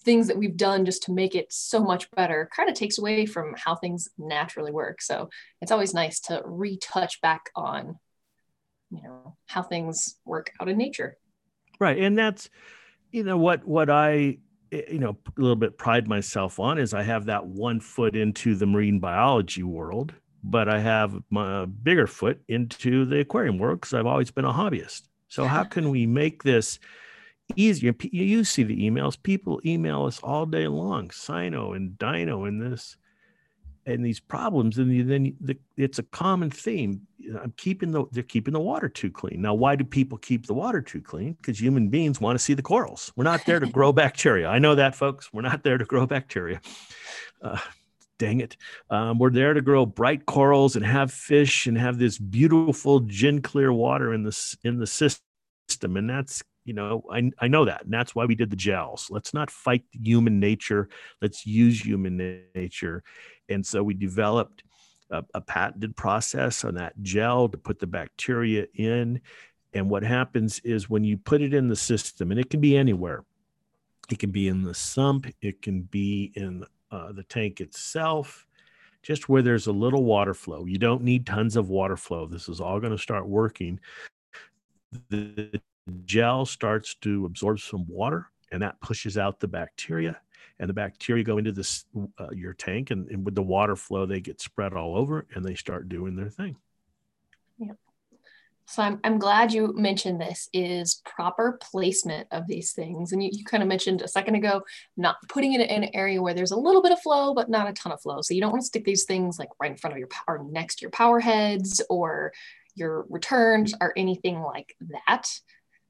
things 0.00 0.26
that 0.26 0.36
we've 0.36 0.56
done 0.56 0.84
just 0.84 1.04
to 1.04 1.12
make 1.12 1.34
it 1.34 1.52
so 1.52 1.82
much 1.82 2.10
better 2.10 2.50
kind 2.54 2.68
of 2.68 2.74
takes 2.74 2.98
away 2.98 3.24
from 3.24 3.54
how 3.56 3.76
things 3.76 4.08
naturally 4.18 4.72
work 4.72 5.00
so 5.00 5.30
it's 5.60 5.72
always 5.72 5.94
nice 5.94 6.20
to 6.20 6.42
retouch 6.44 7.20
back 7.20 7.50
on 7.54 7.98
you 8.90 9.02
know 9.02 9.36
how 9.46 9.62
things 9.62 10.16
work 10.24 10.50
out 10.60 10.68
in 10.68 10.76
nature 10.76 11.16
right 11.78 11.98
and 11.98 12.18
that's 12.18 12.50
you 13.12 13.22
know 13.22 13.38
what 13.38 13.64
what 13.64 13.88
i 13.88 14.36
Eh, 14.72 14.82
you 14.90 14.98
know 14.98 15.16
a 15.36 15.40
little 15.40 15.56
bit 15.56 15.78
pride 15.78 16.08
myself 16.08 16.58
on 16.58 16.78
is 16.78 16.94
I 16.94 17.02
have 17.02 17.26
that 17.26 17.46
one 17.46 17.80
foot 17.80 18.16
into 18.16 18.54
the 18.54 18.66
marine 18.66 18.98
biology 18.98 19.62
world, 19.62 20.12
but 20.42 20.68
I 20.68 20.78
have 20.78 21.14
my 21.30 21.62
uh, 21.62 21.66
bigger 21.66 22.06
foot 22.06 22.40
into 22.48 23.04
the 23.04 23.20
aquarium 23.20 23.58
world 23.58 23.80
because 23.80 23.94
I've 23.94 24.06
always 24.06 24.30
been 24.30 24.44
a 24.44 24.52
hobbyist. 24.52 25.02
So 25.28 25.44
how 25.44 25.64
can 25.64 25.90
we 25.90 26.06
make 26.06 26.42
this 26.42 26.78
easier? 27.54 27.94
You 28.00 28.44
see 28.44 28.62
the 28.62 28.88
emails. 28.88 29.22
People 29.22 29.60
email 29.64 30.04
us 30.04 30.20
all 30.22 30.46
day 30.46 30.68
long, 30.68 31.08
Cyno 31.08 31.76
and 31.76 31.98
Dino 31.98 32.44
and 32.44 32.60
this 32.60 32.96
and 33.88 34.04
these 34.04 34.20
problems, 34.20 34.78
and 34.78 35.10
then 35.10 35.34
the, 35.40 35.56
it's 35.76 35.98
a 35.98 36.02
common 36.02 36.50
theme. 36.50 37.06
I'm 37.42 37.52
keeping 37.56 37.90
the 37.90 38.04
they're 38.12 38.22
keeping 38.22 38.54
the 38.54 38.60
water 38.60 38.88
too 38.88 39.10
clean. 39.10 39.42
Now, 39.42 39.54
why 39.54 39.76
do 39.76 39.84
people 39.84 40.18
keep 40.18 40.46
the 40.46 40.54
water 40.54 40.80
too 40.80 41.00
clean? 41.00 41.32
Because 41.34 41.60
human 41.60 41.88
beings 41.88 42.20
want 42.20 42.38
to 42.38 42.44
see 42.44 42.54
the 42.54 42.62
corals. 42.62 43.12
We're 43.16 43.24
not 43.24 43.44
there 43.46 43.60
to 43.60 43.66
grow 43.78 43.92
bacteria. 43.92 44.48
I 44.48 44.58
know 44.58 44.74
that, 44.74 44.94
folks. 44.94 45.32
We're 45.32 45.42
not 45.42 45.62
there 45.62 45.78
to 45.78 45.84
grow 45.84 46.06
bacteria. 46.06 46.60
Uh, 47.42 47.58
dang 48.18 48.40
it. 48.40 48.56
Um, 48.90 49.18
we're 49.18 49.30
there 49.30 49.54
to 49.54 49.62
grow 49.62 49.86
bright 49.86 50.26
corals 50.26 50.76
and 50.76 50.84
have 50.84 51.12
fish 51.12 51.66
and 51.66 51.78
have 51.78 51.98
this 51.98 52.18
beautiful 52.18 53.00
gin 53.00 53.42
clear 53.42 53.72
water 53.72 54.12
in 54.12 54.22
the 54.22 54.56
in 54.64 54.78
the 54.78 54.86
system, 54.86 55.96
and 55.96 56.08
that's 56.08 56.42
you 56.68 56.74
know 56.74 57.02
I, 57.10 57.30
I 57.40 57.48
know 57.48 57.64
that 57.64 57.84
and 57.84 57.92
that's 57.92 58.14
why 58.14 58.26
we 58.26 58.34
did 58.34 58.50
the 58.50 58.56
gels 58.56 59.08
let's 59.10 59.34
not 59.34 59.50
fight 59.50 59.84
human 59.92 60.38
nature 60.38 60.88
let's 61.22 61.46
use 61.46 61.84
human 61.84 62.44
nature 62.54 63.02
and 63.48 63.64
so 63.66 63.82
we 63.82 63.94
developed 63.94 64.62
a, 65.10 65.24
a 65.34 65.40
patented 65.40 65.96
process 65.96 66.64
on 66.64 66.74
that 66.74 66.94
gel 67.02 67.48
to 67.48 67.58
put 67.58 67.78
the 67.78 67.86
bacteria 67.86 68.66
in. 68.74 69.20
And 69.74 69.90
what 69.90 70.02
happens 70.02 70.60
is 70.60 70.88
when 70.88 71.04
you 71.04 71.18
put 71.18 71.42
it 71.42 71.54
in 71.54 71.68
the 71.68 71.76
system, 71.76 72.30
and 72.30 72.40
it 72.40 72.50
can 72.50 72.60
be 72.60 72.76
anywhere, 72.76 73.24
it 74.10 74.18
can 74.18 74.30
be 74.30 74.48
in 74.48 74.62
the 74.62 74.74
sump, 74.74 75.26
it 75.42 75.62
can 75.62 75.82
be 75.82 76.32
in 76.34 76.64
uh, 76.90 77.12
the 77.12 77.24
tank 77.24 77.60
itself, 77.60 78.46
just 79.02 79.28
where 79.28 79.42
there's 79.42 79.66
a 79.66 79.72
little 79.72 80.04
water 80.04 80.34
flow. 80.34 80.64
You 80.64 80.78
don't 80.78 81.02
need 81.02 81.26
tons 81.26 81.56
of 81.56 81.68
water 81.68 81.96
flow. 81.96 82.26
This 82.26 82.48
is 82.48 82.60
all 82.60 82.80
going 82.80 82.92
to 82.92 82.98
start 82.98 83.28
working. 83.28 83.78
The 85.10 85.60
gel 86.04 86.44
starts 86.46 86.94
to 87.02 87.26
absorb 87.26 87.60
some 87.60 87.86
water, 87.88 88.30
and 88.52 88.62
that 88.62 88.80
pushes 88.80 89.18
out 89.18 89.40
the 89.40 89.48
bacteria 89.48 90.20
and 90.60 90.68
the 90.68 90.74
bacteria 90.74 91.22
go 91.22 91.38
into 91.38 91.52
this 91.52 91.84
uh, 92.18 92.30
your 92.32 92.52
tank 92.52 92.90
and, 92.90 93.08
and, 93.10 93.24
with 93.24 93.34
the 93.34 93.42
water 93.42 93.76
flow 93.76 94.06
they 94.06 94.20
get 94.20 94.40
spread 94.40 94.72
all 94.72 94.96
over 94.96 95.24
and 95.34 95.44
they 95.44 95.54
start 95.54 95.88
doing 95.88 96.16
their 96.16 96.30
thing. 96.30 96.56
Yeah 97.58 97.74
so 98.68 98.82
I'm, 98.82 99.00
I'm 99.02 99.18
glad 99.18 99.50
you 99.50 99.72
mentioned 99.74 100.20
this 100.20 100.50
is 100.52 101.00
proper 101.06 101.58
placement 101.62 102.28
of 102.32 102.46
these 102.46 102.72
things 102.72 103.12
and 103.12 103.22
you, 103.22 103.30
you 103.32 103.42
kind 103.42 103.62
of 103.62 103.68
mentioned 103.68 104.02
a 104.02 104.08
second 104.08 104.34
ago 104.34 104.62
not 104.94 105.16
putting 105.26 105.54
it 105.54 105.62
in 105.62 105.84
an 105.84 105.90
area 105.94 106.20
where 106.20 106.34
there's 106.34 106.50
a 106.50 106.56
little 106.56 106.82
bit 106.82 106.92
of 106.92 107.00
flow 107.00 107.32
but 107.32 107.48
not 107.48 107.66
a 107.66 107.72
ton 107.72 107.92
of 107.92 108.02
flow. 108.02 108.20
So 108.20 108.34
you 108.34 108.42
don't 108.42 108.50
want 108.50 108.60
to 108.60 108.66
stick 108.66 108.84
these 108.84 109.04
things 109.04 109.38
like 109.38 109.48
right 109.58 109.70
in 109.70 109.78
front 109.78 109.92
of 109.92 109.98
your 109.98 110.08
power 110.08 110.44
next 110.50 110.76
to 110.76 110.82
your 110.82 110.90
power 110.90 111.18
heads 111.18 111.80
or 111.88 112.34
your 112.74 113.06
returns 113.08 113.74
or 113.80 113.94
anything 113.96 114.42
like 114.42 114.76
that 115.08 115.30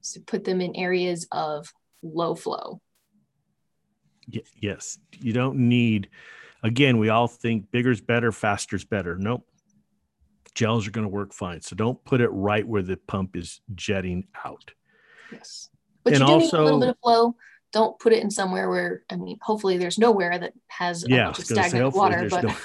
so 0.09 0.21
put 0.27 0.45
them 0.45 0.61
in 0.61 0.75
areas 0.77 1.27
of 1.33 1.73
low 2.03 2.35
flow 2.35 2.81
yes, 4.61 4.99
you 5.21 5.33
don't 5.33 5.57
need. 5.57 6.09
Again, 6.63 6.99
we 6.99 7.09
all 7.09 7.29
think 7.29 7.71
bigger's 7.71 8.01
better, 8.01 8.33
faster's 8.33 8.85
better. 8.85 9.17
Nope. 9.17 9.47
Gels 10.55 10.89
are 10.89 10.91
going 10.91 11.05
to 11.05 11.09
work 11.09 11.33
fine. 11.33 11.61
So 11.61 11.77
don't 11.77 12.03
put 12.05 12.21
it 12.21 12.29
right 12.29 12.67
where 12.67 12.83
the 12.83 12.97
pump 12.97 13.37
is 13.37 13.61
jetting 13.75 14.27
out. 14.45 14.73
Yes. 15.33 15.69
But 16.03 16.15
and 16.15 16.21
you 16.21 16.27
do 16.27 16.33
also, 16.33 16.57
need 16.57 16.63
a 16.63 16.65
little 16.65 16.81
bit 16.81 16.89
of 16.89 16.99
flow. 17.03 17.37
Don't 17.73 17.99
put 17.99 18.13
it 18.13 18.23
in 18.23 18.31
somewhere 18.31 18.69
where, 18.69 19.03
I 19.11 19.17
mean, 19.17 19.39
hopefully 19.41 19.77
there's 19.77 19.99
nowhere 19.99 20.37
that 20.39 20.55
has 20.69 21.05
a 21.05 21.09
yeah, 21.09 21.25
bunch 21.27 21.39
of 21.41 21.45
stagnant 21.45 21.95
water. 21.95 22.29
But 22.29 22.45
no, 22.45 22.57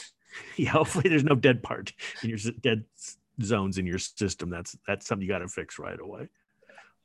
yeah, 0.56 0.70
hopefully 0.70 1.08
there's 1.08 1.24
no 1.24 1.36
dead 1.36 1.62
part 1.62 1.92
in 2.22 2.28
your 2.28 2.38
dead 2.60 2.84
zones 3.40 3.78
in 3.78 3.86
your 3.86 4.00
system. 4.00 4.50
That's 4.50 4.76
that's 4.86 5.06
something 5.06 5.22
you 5.24 5.32
got 5.32 5.38
to 5.38 5.48
fix 5.48 5.78
right 5.78 5.98
away. 5.98 6.28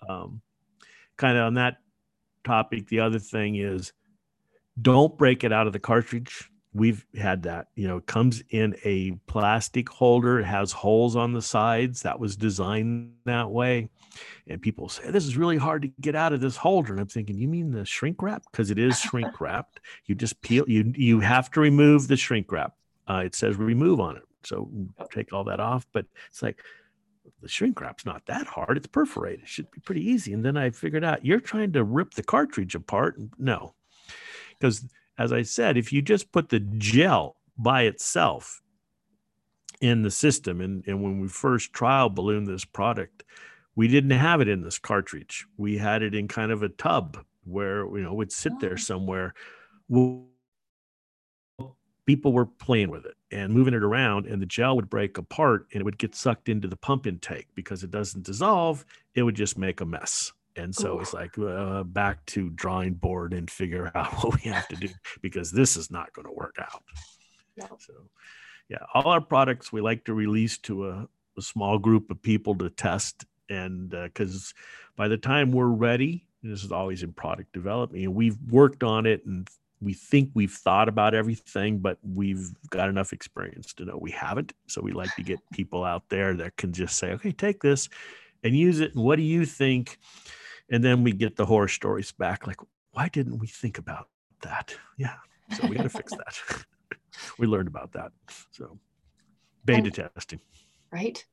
Um, 0.07 0.41
kind 1.17 1.37
of 1.37 1.45
on 1.45 1.53
that 1.55 1.77
topic, 2.43 2.87
the 2.87 2.99
other 2.99 3.19
thing 3.19 3.55
is 3.55 3.93
don't 4.81 5.17
break 5.17 5.43
it 5.43 5.51
out 5.53 5.67
of 5.67 5.73
the 5.73 5.79
cartridge. 5.79 6.49
We've 6.73 7.05
had 7.15 7.43
that. 7.43 7.67
You 7.75 7.87
know, 7.87 7.97
it 7.97 8.07
comes 8.07 8.41
in 8.49 8.75
a 8.83 9.11
plastic 9.27 9.87
holder. 9.89 10.39
It 10.39 10.45
has 10.45 10.71
holes 10.71 11.15
on 11.15 11.33
the 11.33 11.41
sides. 11.41 12.01
That 12.01 12.19
was 12.19 12.35
designed 12.35 13.13
that 13.25 13.51
way. 13.51 13.89
And 14.47 14.59
people 14.59 14.89
say, 14.89 15.11
this 15.11 15.25
is 15.25 15.37
really 15.37 15.57
hard 15.57 15.83
to 15.83 15.91
get 16.01 16.15
out 16.15 16.33
of 16.33 16.41
this 16.41 16.55
holder. 16.55 16.93
And 16.93 17.01
I'm 17.01 17.07
thinking, 17.07 17.37
you 17.37 17.47
mean 17.47 17.71
the 17.71 17.85
shrink 17.85 18.21
wrap? 18.23 18.43
Because 18.51 18.71
it 18.71 18.79
is 18.79 18.99
shrink 18.99 19.39
wrapped. 19.39 19.81
You 20.05 20.15
just 20.15 20.41
peel, 20.41 20.65
you 20.67 20.91
you 20.95 21.19
have 21.19 21.51
to 21.51 21.59
remove 21.59 22.07
the 22.07 22.17
shrink 22.17 22.51
wrap. 22.51 22.73
Uh, 23.07 23.21
it 23.25 23.35
says 23.35 23.55
remove 23.57 23.99
on 23.99 24.17
it. 24.17 24.23
So 24.43 24.69
take 25.11 25.31
all 25.31 25.43
that 25.45 25.59
off. 25.59 25.85
But 25.93 26.07
it's 26.29 26.41
like, 26.41 26.59
the 27.43 27.49
shrink 27.49 27.79
wrap's 27.79 28.05
not 28.05 28.25
that 28.25 28.47
hard. 28.47 28.77
It's 28.77 28.87
perforated. 28.87 29.41
It 29.41 29.47
should 29.47 29.69
be 29.69 29.81
pretty 29.81 30.09
easy. 30.09 30.33
And 30.33 30.43
then 30.43 30.57
I 30.57 30.71
figured 30.71 31.03
out 31.03 31.25
you're 31.25 31.39
trying 31.39 31.73
to 31.73 31.83
rip 31.83 32.13
the 32.13 32.23
cartridge 32.23 32.73
apart. 32.73 33.19
No, 33.37 33.75
because, 34.57 34.85
as 35.17 35.31
I 35.31 35.43
said, 35.43 35.77
if 35.77 35.91
you 35.93 36.01
just 36.01 36.31
put 36.31 36.49
the 36.49 36.61
gel 36.61 37.35
by 37.57 37.83
itself 37.83 38.61
in 39.81 40.01
the 40.01 40.11
system, 40.11 40.61
and, 40.61 40.83
and 40.87 41.03
when 41.03 41.19
we 41.19 41.27
first 41.27 41.73
trial 41.73 42.09
ballooned 42.09 42.47
this 42.47 42.65
product, 42.65 43.23
we 43.75 43.87
didn't 43.87 44.11
have 44.11 44.39
it 44.39 44.47
in 44.47 44.61
this 44.61 44.79
cartridge. 44.79 45.45
We 45.57 45.77
had 45.77 46.01
it 46.01 46.15
in 46.15 46.27
kind 46.27 46.51
of 46.51 46.63
a 46.63 46.69
tub 46.69 47.23
where 47.43 47.85
you 47.85 48.01
know 48.03 48.11
it 48.11 48.15
would 48.15 48.31
sit 48.31 48.53
there 48.59 48.73
oh. 48.73 48.77
somewhere. 48.77 49.33
Well, 49.89 50.27
people 52.05 52.33
were 52.33 52.45
playing 52.45 52.89
with 52.89 53.05
it 53.05 53.15
and 53.31 53.53
moving 53.53 53.73
it 53.73 53.83
around, 53.83 54.25
and 54.25 54.41
the 54.41 54.45
gel 54.45 54.75
would 54.75 54.89
break 54.89 55.17
apart 55.17 55.67
and 55.71 55.81
it 55.81 55.83
would 55.83 55.97
get 55.97 56.15
sucked 56.15 56.49
into 56.49 56.67
the 56.67 56.75
pump 56.75 57.07
intake 57.07 57.47
because 57.55 57.83
it 57.83 57.91
doesn't 57.91 58.25
dissolve. 58.25 58.85
It 59.15 59.23
would 59.23 59.35
just 59.35 59.57
make 59.57 59.81
a 59.81 59.85
mess. 59.85 60.31
And 60.55 60.75
so 60.75 60.97
Ooh. 60.97 60.99
it's 60.99 61.13
like 61.13 61.37
uh, 61.37 61.83
back 61.83 62.25
to 62.27 62.49
drawing 62.51 62.93
board 62.93 63.33
and 63.33 63.49
figure 63.49 63.91
out 63.95 64.13
what 64.23 64.35
we 64.35 64.51
have 64.51 64.67
to 64.67 64.75
do 64.75 64.89
because 65.21 65.51
this 65.51 65.75
is 65.75 65.89
not 65.89 66.13
going 66.13 66.27
to 66.27 66.33
work 66.33 66.55
out. 66.59 66.83
Yeah. 67.55 67.67
So, 67.79 67.93
yeah, 68.69 68.85
all 68.93 69.07
our 69.07 69.21
products 69.21 69.71
we 69.71 69.81
like 69.81 70.05
to 70.05 70.13
release 70.13 70.57
to 70.59 70.89
a, 70.89 71.07
a 71.37 71.41
small 71.41 71.77
group 71.79 72.11
of 72.11 72.21
people 72.21 72.55
to 72.55 72.69
test. 72.69 73.25
And 73.49 73.89
because 73.89 74.53
uh, 74.55 74.61
by 74.95 75.07
the 75.07 75.17
time 75.17 75.51
we're 75.51 75.67
ready, 75.67 76.25
this 76.43 76.63
is 76.63 76.71
always 76.71 77.03
in 77.03 77.13
product 77.13 77.53
development, 77.53 78.03
and 78.03 78.13
we've 78.13 78.37
worked 78.49 78.83
on 78.83 79.05
it 79.05 79.25
and 79.25 79.47
we 79.83 79.93
think 79.93 80.31
we've 80.33 80.51
thought 80.51 80.87
about 80.87 81.13
everything, 81.13 81.79
but 81.79 81.97
we've 82.03 82.51
got 82.69 82.89
enough 82.89 83.13
experience 83.13 83.73
to 83.75 83.85
know 83.85 83.97
we 83.97 84.11
haven't. 84.11 84.53
So 84.67 84.81
we 84.81 84.91
like 84.91 85.13
to 85.15 85.23
get 85.23 85.39
people 85.53 85.83
out 85.83 86.03
there 86.09 86.33
that 86.35 86.57
can 86.57 86.73
just 86.73 86.97
say, 86.97 87.11
okay, 87.11 87.31
take 87.31 87.61
this 87.61 87.89
and 88.43 88.55
use 88.55 88.79
it. 88.79 88.95
What 88.95 89.17
do 89.17 89.23
you 89.23 89.45
think? 89.45 89.99
and 90.69 90.83
then 90.83 91.03
we 91.03 91.11
get 91.11 91.35
the 91.35 91.45
horror 91.45 91.67
stories 91.67 92.11
back 92.11 92.47
like 92.47 92.59
why 92.91 93.07
didn't 93.09 93.37
we 93.37 93.47
think 93.47 93.77
about 93.77 94.09
that 94.41 94.75
yeah 94.97 95.15
so 95.55 95.67
we 95.67 95.75
got 95.75 95.83
to 95.83 95.89
fix 95.89 96.11
that 96.17 96.65
we 97.37 97.47
learned 97.47 97.67
about 97.67 97.91
that 97.93 98.11
so 98.51 98.77
beta 99.65 99.85
and, 99.85 99.93
testing 99.93 100.39
right 100.93 101.25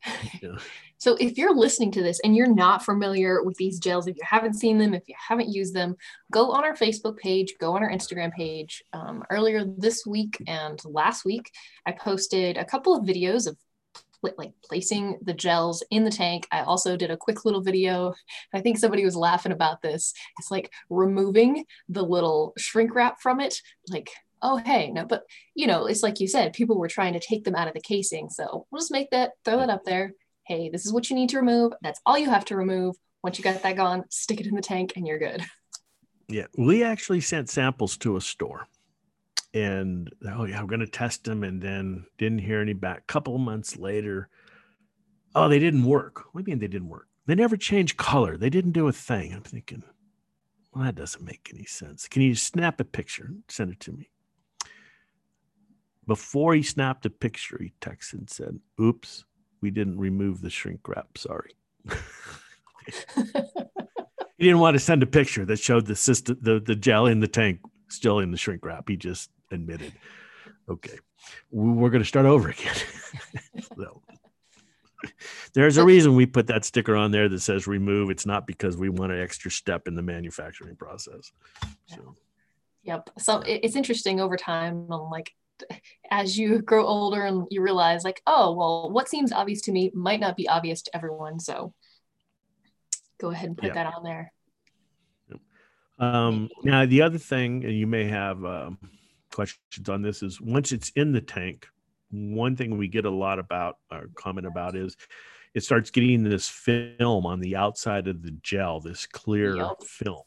yeah. 0.42 0.56
so 0.96 1.16
if 1.20 1.36
you're 1.36 1.54
listening 1.54 1.92
to 1.92 2.02
this 2.02 2.20
and 2.24 2.34
you're 2.34 2.52
not 2.52 2.84
familiar 2.84 3.42
with 3.42 3.56
these 3.56 3.78
gels 3.78 4.06
if 4.06 4.16
you 4.16 4.22
haven't 4.24 4.54
seen 4.54 4.78
them 4.78 4.94
if 4.94 5.02
you 5.06 5.14
haven't 5.28 5.48
used 5.48 5.74
them 5.74 5.94
go 6.32 6.50
on 6.50 6.64
our 6.64 6.74
facebook 6.74 7.18
page 7.18 7.54
go 7.60 7.74
on 7.76 7.82
our 7.82 7.90
instagram 7.90 8.32
page 8.32 8.82
um, 8.92 9.22
earlier 9.30 9.64
this 9.64 10.06
week 10.06 10.42
and 10.46 10.80
last 10.84 11.24
week 11.24 11.50
i 11.86 11.92
posted 11.92 12.56
a 12.56 12.64
couple 12.64 12.96
of 12.96 13.04
videos 13.04 13.46
of 13.46 13.56
like 14.36 14.52
placing 14.64 15.18
the 15.22 15.32
gels 15.32 15.82
in 15.90 16.04
the 16.04 16.10
tank. 16.10 16.46
I 16.52 16.60
also 16.60 16.94
did 16.94 17.10
a 17.10 17.16
quick 17.16 17.46
little 17.46 17.62
video. 17.62 18.14
I 18.52 18.60
think 18.60 18.78
somebody 18.78 19.02
was 19.02 19.16
laughing 19.16 19.52
about 19.52 19.80
this. 19.80 20.12
It's 20.38 20.50
like 20.50 20.70
removing 20.90 21.64
the 21.88 22.02
little 22.02 22.52
shrink 22.58 22.94
wrap 22.94 23.20
from 23.20 23.40
it, 23.40 23.60
like 23.88 24.10
oh 24.42 24.56
hey 24.56 24.90
no 24.90 25.04
but 25.04 25.22
you 25.54 25.66
know 25.66 25.86
it's 25.86 26.02
like 26.02 26.20
you 26.20 26.28
said 26.28 26.52
people 26.52 26.78
were 26.78 26.88
trying 26.88 27.12
to 27.12 27.20
take 27.20 27.44
them 27.44 27.54
out 27.54 27.68
of 27.68 27.74
the 27.74 27.80
casing 27.80 28.28
so 28.28 28.66
we'll 28.70 28.80
just 28.80 28.92
make 28.92 29.10
that 29.10 29.32
throw 29.44 29.58
that 29.58 29.70
up 29.70 29.84
there. 29.84 30.12
Hey 30.46 30.68
this 30.70 30.86
is 30.86 30.92
what 30.92 31.10
you 31.10 31.16
need 31.16 31.30
to 31.30 31.38
remove. 31.38 31.72
That's 31.82 32.00
all 32.04 32.18
you 32.18 32.30
have 32.30 32.44
to 32.46 32.56
remove. 32.56 32.96
Once 33.22 33.38
you 33.38 33.44
got 33.44 33.62
that 33.62 33.76
gone 33.76 34.04
stick 34.10 34.40
it 34.40 34.46
in 34.46 34.54
the 34.54 34.62
tank 34.62 34.94
and 34.96 35.06
you're 35.06 35.18
good. 35.18 35.42
Yeah 36.28 36.46
we 36.56 36.84
actually 36.84 37.20
sent 37.20 37.50
samples 37.50 37.96
to 37.98 38.16
a 38.16 38.20
store. 38.20 38.68
And 39.52 40.08
oh 40.24 40.44
yeah 40.44 40.60
we're 40.60 40.68
going 40.68 40.78
to 40.78 40.86
test 40.86 41.24
them 41.24 41.42
and 41.42 41.60
then 41.60 42.06
didn't 42.18 42.38
hear 42.38 42.60
any 42.60 42.72
back. 42.72 43.06
Couple 43.08 43.36
months 43.38 43.76
later 43.76 44.28
oh 45.34 45.48
they 45.48 45.58
didn't 45.58 45.84
work. 45.84 46.26
What 46.32 46.44
do 46.44 46.50
you 46.50 46.54
mean 46.54 46.60
they 46.60 46.68
didn't 46.68 46.88
work? 46.88 47.08
They 47.26 47.34
never 47.34 47.56
changed 47.56 47.96
color. 47.96 48.36
They 48.36 48.50
didn't 48.50 48.72
do 48.72 48.86
a 48.86 48.92
thing. 48.92 49.32
I'm 49.32 49.42
thinking 49.42 49.82
well 50.72 50.84
that 50.84 50.94
doesn't 50.94 51.24
make 51.24 51.50
any 51.52 51.64
sense. 51.64 52.06
Can 52.06 52.22
you 52.22 52.36
snap 52.36 52.80
a 52.80 52.84
picture 52.84 53.32
send 53.48 53.72
it 53.72 53.80
to 53.80 53.92
me 53.92 54.08
before 56.06 56.54
he 56.54 56.62
snapped 56.62 57.06
a 57.06 57.10
picture, 57.10 57.58
he 57.60 57.72
texted 57.80 58.14
and 58.14 58.30
said, 58.30 58.58
Oops, 58.80 59.24
we 59.60 59.70
didn't 59.70 59.98
remove 59.98 60.40
the 60.40 60.50
shrink 60.50 60.88
wrap. 60.88 61.16
Sorry. 61.16 61.54
he 63.16 64.44
didn't 64.44 64.60
want 64.60 64.74
to 64.74 64.80
send 64.80 65.02
a 65.02 65.06
picture 65.06 65.44
that 65.44 65.58
showed 65.58 65.86
the 65.86 65.96
system, 65.96 66.38
the, 66.40 66.60
the 66.60 66.74
gel 66.74 67.06
in 67.06 67.20
the 67.20 67.28
tank 67.28 67.60
still 67.88 68.18
in 68.20 68.30
the 68.30 68.36
shrink 68.36 68.64
wrap. 68.64 68.88
He 68.88 68.96
just 68.96 69.30
admitted, 69.50 69.92
okay, 70.68 70.98
we're 71.50 71.90
going 71.90 72.02
to 72.02 72.08
start 72.08 72.26
over 72.26 72.48
again. 72.48 72.74
so, 73.76 74.02
there's 75.54 75.76
a 75.76 75.84
reason 75.84 76.14
we 76.14 76.26
put 76.26 76.46
that 76.48 76.64
sticker 76.64 76.96
on 76.96 77.10
there 77.10 77.28
that 77.28 77.40
says 77.40 77.66
remove. 77.66 78.10
It's 78.10 78.26
not 78.26 78.46
because 78.46 78.76
we 78.76 78.88
want 78.88 79.12
an 79.12 79.20
extra 79.20 79.50
step 79.50 79.88
in 79.88 79.94
the 79.94 80.02
manufacturing 80.02 80.76
process. 80.76 81.32
So. 81.86 82.16
Yep. 82.84 83.10
So 83.18 83.42
it's 83.46 83.76
interesting 83.76 84.20
over 84.20 84.36
time. 84.36 84.86
I'm 84.90 85.10
like, 85.10 85.34
as 86.10 86.38
you 86.38 86.60
grow 86.60 86.86
older 86.86 87.24
and 87.24 87.46
you 87.50 87.62
realize 87.62 88.04
like 88.04 88.22
oh 88.26 88.52
well 88.52 88.90
what 88.90 89.08
seems 89.08 89.32
obvious 89.32 89.62
to 89.62 89.72
me 89.72 89.90
might 89.94 90.20
not 90.20 90.36
be 90.36 90.48
obvious 90.48 90.82
to 90.82 90.96
everyone. 90.96 91.38
So 91.40 91.74
go 93.20 93.30
ahead 93.30 93.48
and 93.48 93.58
put 93.58 93.74
that 93.74 93.86
on 93.86 94.02
there. 94.02 94.32
Um, 95.98 96.48
now 96.64 96.86
the 96.86 97.02
other 97.02 97.18
thing 97.18 97.64
and 97.64 97.74
you 97.74 97.86
may 97.86 98.04
have 98.04 98.42
um, 98.44 98.78
questions 99.32 99.88
on 99.88 100.02
this 100.02 100.22
is 100.22 100.40
once 100.40 100.72
it's 100.72 100.90
in 100.96 101.12
the 101.12 101.20
tank 101.20 101.66
one 102.10 102.56
thing 102.56 102.76
we 102.76 102.88
get 102.88 103.04
a 103.04 103.10
lot 103.10 103.38
about 103.38 103.76
or 103.92 104.08
comment 104.14 104.46
about 104.46 104.74
is 104.74 104.96
it 105.54 105.62
starts 105.62 105.90
getting 105.90 106.22
this 106.22 106.48
film 106.48 107.26
on 107.26 107.40
the 107.40 107.54
outside 107.54 108.08
of 108.08 108.22
the 108.22 108.32
gel 108.42 108.80
this 108.80 109.06
clear 109.06 109.56
yep. 109.56 109.82
film. 109.82 110.22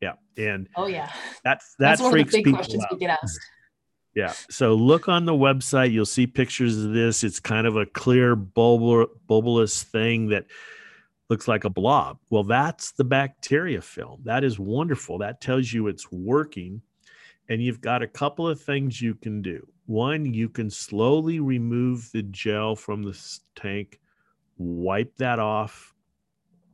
Yeah 0.00 0.12
and 0.36 0.68
oh 0.76 0.86
yeah. 0.86 1.10
that 1.44 1.62
that 1.78 1.98
That's 1.98 2.10
freaks 2.10 2.34
people 2.34 2.56
out. 2.56 3.20
Yeah. 4.16 4.32
So 4.48 4.74
look 4.74 5.08
on 5.08 5.26
the 5.26 5.34
website. 5.34 5.92
You'll 5.92 6.06
see 6.06 6.26
pictures 6.26 6.82
of 6.82 6.94
this. 6.94 7.22
It's 7.22 7.38
kind 7.38 7.66
of 7.66 7.76
a 7.76 7.84
clear 7.84 8.34
bulbul- 8.34 9.10
bulbous 9.28 9.82
thing 9.82 10.30
that 10.30 10.46
looks 11.28 11.46
like 11.46 11.64
a 11.64 11.70
blob. 11.70 12.18
Well, 12.30 12.42
that's 12.42 12.92
the 12.92 13.04
bacteria 13.04 13.82
film. 13.82 14.22
That 14.24 14.42
is 14.42 14.58
wonderful. 14.58 15.18
That 15.18 15.42
tells 15.42 15.70
you 15.70 15.86
it's 15.86 16.10
working. 16.10 16.80
And 17.50 17.62
you've 17.62 17.82
got 17.82 18.02
a 18.02 18.08
couple 18.08 18.48
of 18.48 18.60
things 18.60 19.02
you 19.02 19.14
can 19.14 19.42
do. 19.42 19.68
One, 19.84 20.32
you 20.32 20.48
can 20.48 20.70
slowly 20.70 21.38
remove 21.38 22.10
the 22.12 22.22
gel 22.22 22.74
from 22.74 23.02
the 23.02 23.16
tank, 23.54 24.00
wipe 24.56 25.14
that 25.18 25.38
off, 25.38 25.94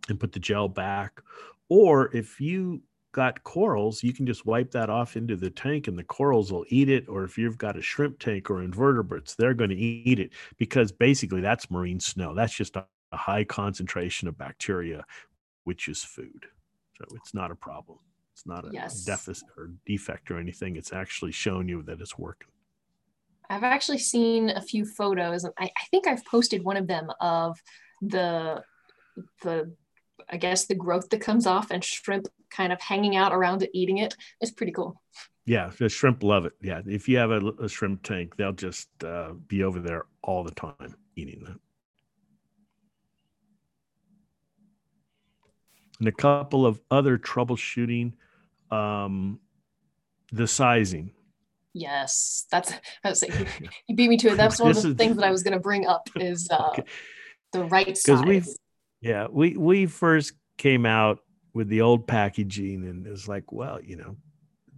and 0.08 0.18
put 0.18 0.32
the 0.32 0.38
gel 0.38 0.68
back. 0.68 1.20
Or 1.68 2.14
if 2.16 2.40
you 2.40 2.82
got 3.12 3.44
corals, 3.44 4.02
you 4.02 4.12
can 4.12 4.26
just 4.26 4.46
wipe 4.46 4.70
that 4.72 4.90
off 4.90 5.16
into 5.16 5.36
the 5.36 5.50
tank 5.50 5.86
and 5.86 5.98
the 5.98 6.04
corals 6.04 6.50
will 6.50 6.64
eat 6.68 6.88
it. 6.88 7.08
Or 7.08 7.24
if 7.24 7.38
you've 7.38 7.58
got 7.58 7.76
a 7.76 7.82
shrimp 7.82 8.18
tank 8.18 8.50
or 8.50 8.62
invertebrates, 8.62 9.34
they're 9.34 9.54
going 9.54 9.70
to 9.70 9.76
eat 9.76 10.18
it 10.18 10.32
because 10.58 10.90
basically 10.90 11.40
that's 11.40 11.70
marine 11.70 12.00
snow. 12.00 12.34
That's 12.34 12.54
just 12.54 12.76
a, 12.76 12.86
a 13.12 13.16
high 13.16 13.44
concentration 13.44 14.28
of 14.28 14.38
bacteria, 14.38 15.04
which 15.64 15.88
is 15.88 16.02
food. 16.02 16.46
So 16.98 17.04
it's 17.16 17.34
not 17.34 17.50
a 17.50 17.54
problem. 17.54 17.98
It's 18.32 18.46
not 18.46 18.64
a 18.64 18.70
yes. 18.72 19.04
deficit 19.04 19.48
or 19.56 19.70
defect 19.86 20.30
or 20.30 20.38
anything. 20.38 20.76
It's 20.76 20.92
actually 20.92 21.32
showing 21.32 21.68
you 21.68 21.82
that 21.82 22.00
it's 22.00 22.18
working. 22.18 22.48
I've 23.50 23.64
actually 23.64 23.98
seen 23.98 24.48
a 24.48 24.62
few 24.62 24.86
photos, 24.86 25.44
and 25.44 25.52
I, 25.58 25.64
I 25.64 25.84
think 25.90 26.06
I've 26.06 26.24
posted 26.24 26.64
one 26.64 26.78
of 26.78 26.86
them 26.86 27.08
of 27.20 27.58
the 28.00 28.62
the 29.42 29.74
I 30.30 30.38
guess 30.38 30.64
the 30.64 30.74
growth 30.74 31.10
that 31.10 31.20
comes 31.20 31.46
off 31.46 31.70
and 31.70 31.84
shrimp 31.84 32.28
kind 32.52 32.72
of 32.72 32.80
hanging 32.80 33.16
out 33.16 33.32
around 33.32 33.62
it, 33.62 33.70
eating 33.72 33.98
it. 33.98 34.14
It's 34.40 34.52
pretty 34.52 34.72
cool. 34.72 35.00
Yeah, 35.44 35.70
the 35.76 35.88
shrimp 35.88 36.22
love 36.22 36.46
it. 36.46 36.52
Yeah, 36.62 36.82
if 36.86 37.08
you 37.08 37.18
have 37.18 37.30
a, 37.30 37.40
a 37.60 37.68
shrimp 37.68 38.04
tank, 38.04 38.36
they'll 38.36 38.52
just 38.52 38.88
uh, 39.02 39.32
be 39.48 39.64
over 39.64 39.80
there 39.80 40.04
all 40.22 40.44
the 40.44 40.52
time 40.52 40.94
eating 41.16 41.42
that. 41.44 41.56
And 45.98 46.08
a 46.08 46.12
couple 46.12 46.66
of 46.66 46.80
other 46.90 47.18
troubleshooting, 47.18 48.12
um, 48.70 49.40
the 50.32 50.46
sizing. 50.46 51.12
Yes, 51.74 52.46
that's 52.50 52.72
I 53.04 53.10
was 53.10 53.20
saying 53.20 53.32
you 53.86 53.96
beat 53.96 54.08
me 54.08 54.16
to 54.18 54.28
it. 54.28 54.36
That's 54.36 54.60
one 54.60 54.70
of 54.70 54.82
the 54.82 54.94
things 54.94 55.16
that 55.16 55.24
I 55.24 55.30
was 55.30 55.42
going 55.42 55.54
to 55.54 55.60
bring 55.60 55.86
up 55.86 56.08
is 56.16 56.48
uh, 56.50 56.68
okay. 56.70 56.84
the 57.52 57.64
right 57.64 57.96
size. 57.96 58.24
we 58.24 58.42
yeah, 59.00 59.26
we 59.30 59.56
we 59.56 59.86
first 59.86 60.34
came 60.56 60.86
out 60.86 61.20
with 61.54 61.68
the 61.68 61.80
old 61.80 62.06
packaging 62.06 62.86
and 62.86 63.06
it 63.06 63.10
was 63.10 63.28
like, 63.28 63.52
well, 63.52 63.80
you 63.82 63.96
know, 63.96 64.16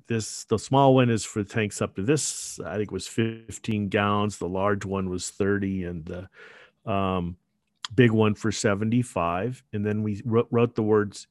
this 0.06 0.44
the 0.44 0.58
small 0.58 0.94
one 0.94 1.10
is 1.10 1.24
for 1.24 1.42
tanks 1.44 1.80
up 1.80 1.96
to 1.96 2.02
this. 2.02 2.58
I 2.60 2.76
think 2.76 2.88
it 2.88 2.92
was 2.92 3.06
15 3.06 3.88
gallons. 3.88 4.38
The 4.38 4.48
large 4.48 4.84
one 4.84 5.08
was 5.08 5.30
30, 5.30 5.84
and 5.84 6.04
the 6.04 6.90
um, 6.90 7.36
big 7.94 8.10
one 8.10 8.34
for 8.34 8.52
75. 8.52 9.62
And 9.72 9.84
then 9.84 10.02
we 10.02 10.20
wrote, 10.24 10.48
wrote 10.50 10.74
the 10.74 10.82
words 10.82 11.26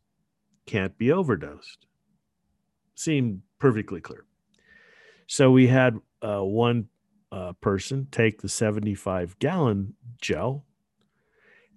"can't 0.65 0.97
be 0.97 1.11
overdosed." 1.11 1.85
Seemed 2.95 3.41
perfectly 3.59 4.01
clear. 4.01 4.25
So 5.27 5.51
we 5.51 5.67
had 5.67 5.99
uh, 6.21 6.43
one 6.43 6.87
uh, 7.31 7.53
person 7.53 8.07
take 8.11 8.41
the 8.41 8.49
75 8.49 9.39
gallon 9.39 9.95
gel 10.21 10.63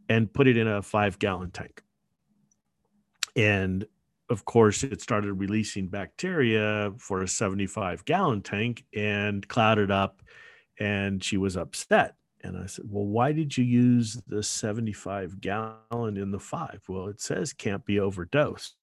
and 0.09 0.33
put 0.33 0.47
it 0.47 0.57
in 0.57 0.69
a 0.69 0.83
five 0.83 1.19
gallon 1.19 1.51
tank. 1.51 1.83
And 3.37 3.87
of 4.29 4.45
course, 4.45 4.83
it 4.83 5.01
started 5.01 5.35
releasing 5.35 5.89
bacteria 5.89 6.93
for 6.99 7.23
a 7.23 7.29
75 7.29 8.05
gallon 8.05 8.43
tank 8.43 8.85
and 8.95 9.47
clouded 9.47 9.91
up. 9.91 10.23
And 10.81 11.23
she 11.23 11.37
was 11.37 11.57
upset. 11.57 12.17
And 12.43 12.57
I 12.57 12.67
said, 12.67 12.87
Well, 12.89 13.07
why 13.07 13.33
did 13.33 13.57
you 13.57 13.65
use 13.65 14.21
the 14.27 14.43
75 14.43 15.41
gallon 15.41 16.17
in 16.17 16.31
the 16.31 16.41
five? 16.41 16.81
Well, 16.89 17.09
it 17.09 17.21
says 17.21 17.53
can't 17.53 17.85
be 17.85 18.01
overdosed. 18.01 18.77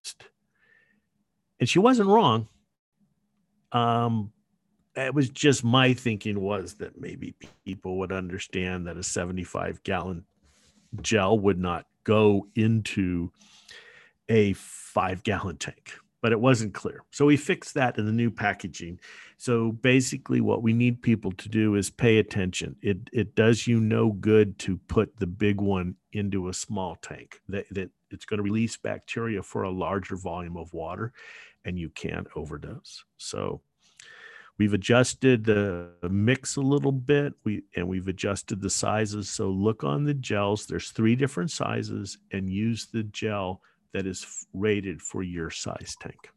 And 1.60 1.70
she 1.70 1.80
wasn't 1.80 2.10
wrong. 2.10 2.48
Um, 3.72 4.32
it 4.96 5.13
was 5.13 5.30
just 5.30 5.63
my 5.63 5.94
thinking 5.94 6.39
was 6.39 6.76
that 6.76 7.00
maybe 7.00 7.36
people 7.66 7.98
would 8.00 8.12
understand 8.12 8.88
that 8.88 8.98
a 8.98 9.04
75 9.04 9.82
gallon 9.84 10.26
gel 11.02 11.39
would 11.39 11.58
not 11.58 11.86
go 12.04 12.48
into 12.56 13.32
a 14.30 14.54
five 14.54 15.24
gallon 15.24 15.58
tank, 15.58 15.94
but 16.22 16.32
it 16.32 16.40
wasn't 16.40 16.74
clear. 16.74 17.04
So 17.12 17.26
we 17.26 17.38
fixed 17.38 17.74
that 17.76 17.98
in 17.98 18.06
the 18.06 18.12
new 18.12 18.32
packaging. 18.32 19.00
So 19.38 19.72
basically, 19.72 20.42
what 20.42 20.64
we 20.64 20.74
need 20.74 21.02
people 21.02 21.32
to 21.34 21.50
do 21.50 21.76
is 21.76 21.90
pay 21.90 22.18
attention. 22.18 22.76
It, 22.82 23.10
it 23.12 23.36
does 23.36 23.68
you 23.68 23.80
no 23.80 24.12
good 24.12 24.58
to 24.60 24.78
put 24.88 25.18
the 25.18 25.28
big 25.28 25.60
one 25.60 25.96
into 26.12 26.50
a 26.50 26.54
small 26.54 26.96
tank, 27.02 27.42
that, 27.50 27.66
that 27.72 27.90
it's 28.12 28.26
going 28.26 28.38
to 28.38 28.44
release 28.44 28.78
bacteria 28.78 29.44
for 29.44 29.64
a 29.64 29.72
larger 29.72 30.16
volume 30.16 30.58
of 30.58 30.74
water 30.74 31.14
and 31.66 31.80
you 31.80 31.90
can't 31.90 32.28
overdose. 32.36 33.04
So 33.18 33.62
We've 34.60 34.74
adjusted 34.74 35.46
the 35.46 35.90
mix 36.10 36.58
a 36.58 36.62
little 36.62 36.92
bit. 36.92 37.34
We 37.44 37.64
and 37.76 37.88
we've 37.88 38.08
adjusted 38.08 38.62
the 38.62 38.70
sizes. 38.70 39.30
So 39.30 39.50
look 39.50 39.84
on 39.84 40.04
the 40.04 40.14
gels. 40.14 40.68
There's 40.68 40.92
three 40.92 41.16
different 41.16 41.50
sizes, 41.50 42.20
and 42.32 42.50
use 42.50 42.86
the 42.86 43.04
gel 43.04 43.62
that 43.94 44.08
is 44.08 44.46
rated 44.54 45.02
for 45.02 45.24
your 45.24 45.50
size 45.50 45.96
tank. 46.00 46.30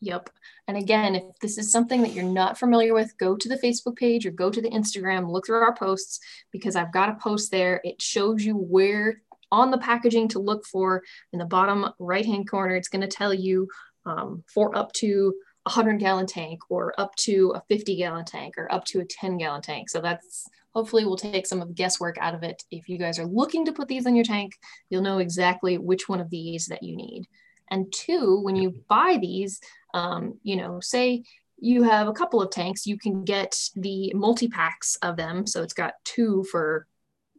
Yep. 0.00 0.28
And 0.68 0.76
again, 0.76 1.14
if 1.14 1.22
this 1.40 1.56
is 1.56 1.72
something 1.72 2.02
that 2.02 2.12
you're 2.12 2.24
not 2.24 2.58
familiar 2.58 2.92
with, 2.92 3.16
go 3.16 3.36
to 3.36 3.48
the 3.48 3.56
Facebook 3.56 3.96
page 3.96 4.26
or 4.26 4.30
go 4.30 4.50
to 4.50 4.60
the 4.60 4.70
Instagram, 4.70 5.30
look 5.30 5.46
through 5.46 5.62
our 5.62 5.74
posts 5.74 6.20
because 6.50 6.76
I've 6.76 6.92
got 6.92 7.08
a 7.08 7.14
post 7.14 7.50
there. 7.50 7.80
It 7.84 8.02
shows 8.02 8.44
you 8.44 8.54
where 8.54 9.22
on 9.50 9.70
the 9.70 9.78
packaging 9.78 10.28
to 10.28 10.40
look 10.40 10.66
for 10.66 11.02
in 11.32 11.38
the 11.38 11.44
bottom 11.46 11.88
right 11.98 12.26
hand 12.26 12.50
corner. 12.50 12.74
It's 12.74 12.88
going 12.88 13.02
to 13.02 13.06
tell 13.06 13.32
you 13.32 13.68
um, 14.04 14.44
for 14.52 14.76
up 14.76 14.92
to 14.94 15.34
100 15.64 15.98
gallon 15.98 16.26
tank 16.26 16.60
or 16.68 16.92
up 16.98 17.14
to 17.16 17.52
a 17.54 17.62
50 17.68 17.96
gallon 17.96 18.24
tank 18.24 18.54
or 18.58 18.70
up 18.72 18.84
to 18.86 19.00
a 19.00 19.04
10 19.04 19.38
gallon 19.38 19.62
tank. 19.62 19.88
So 19.88 20.00
that's 20.00 20.46
hopefully 20.74 21.04
will 21.04 21.16
take 21.16 21.46
some 21.46 21.62
of 21.62 21.68
the 21.68 21.74
guesswork 21.74 22.18
out 22.18 22.34
of 22.34 22.42
it. 22.42 22.62
If 22.70 22.88
you 22.88 22.98
guys 22.98 23.18
are 23.18 23.26
looking 23.26 23.64
to 23.64 23.72
put 23.72 23.88
these 23.88 24.06
in 24.06 24.14
your 24.14 24.24
tank, 24.24 24.52
you'll 24.90 25.02
know 25.02 25.18
exactly 25.18 25.78
which 25.78 26.08
one 26.08 26.20
of 26.20 26.30
these 26.30 26.66
that 26.66 26.82
you 26.82 26.96
need. 26.96 27.26
And 27.70 27.92
two, 27.92 28.40
when 28.40 28.56
you 28.56 28.74
buy 28.88 29.18
these, 29.20 29.60
um, 29.94 30.38
you 30.42 30.56
know, 30.56 30.80
say 30.80 31.24
you 31.58 31.82
have 31.84 32.08
a 32.08 32.12
couple 32.12 32.42
of 32.42 32.50
tanks, 32.50 32.86
you 32.86 32.98
can 32.98 33.24
get 33.24 33.58
the 33.74 34.12
multi 34.14 34.48
packs 34.48 34.96
of 34.96 35.16
them. 35.16 35.46
So 35.46 35.62
it's 35.62 35.72
got 35.72 35.94
two 36.04 36.44
for, 36.50 36.86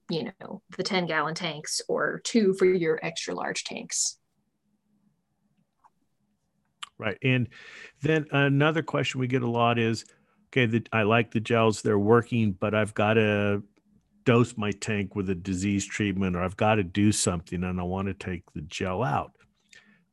you 0.09 0.31
know, 0.39 0.61
the 0.77 0.83
10 0.83 1.05
gallon 1.05 1.35
tanks 1.35 1.81
or 1.87 2.21
two 2.23 2.53
for 2.53 2.65
your 2.65 2.99
extra 3.03 3.35
large 3.35 3.65
tanks. 3.65 4.17
Right. 6.97 7.17
And 7.21 7.49
then 8.01 8.25
another 8.31 8.81
question 8.81 9.19
we 9.19 9.27
get 9.27 9.43
a 9.43 9.49
lot 9.49 9.77
is 9.77 10.05
okay, 10.49 10.65
the, 10.65 10.87
I 10.93 11.03
like 11.03 11.31
the 11.31 11.41
gels, 11.41 11.81
they're 11.81 11.99
working, 11.99 12.53
but 12.53 12.73
I've 12.73 12.93
got 12.93 13.15
to 13.15 13.61
dose 14.23 14.55
my 14.57 14.71
tank 14.71 15.15
with 15.15 15.29
a 15.29 15.35
disease 15.35 15.85
treatment 15.85 16.35
or 16.35 16.41
I've 16.41 16.57
got 16.57 16.75
to 16.75 16.83
do 16.83 17.11
something 17.11 17.63
and 17.63 17.79
I 17.79 17.83
want 17.83 18.07
to 18.07 18.13
take 18.13 18.51
the 18.53 18.61
gel 18.61 19.03
out. 19.03 19.33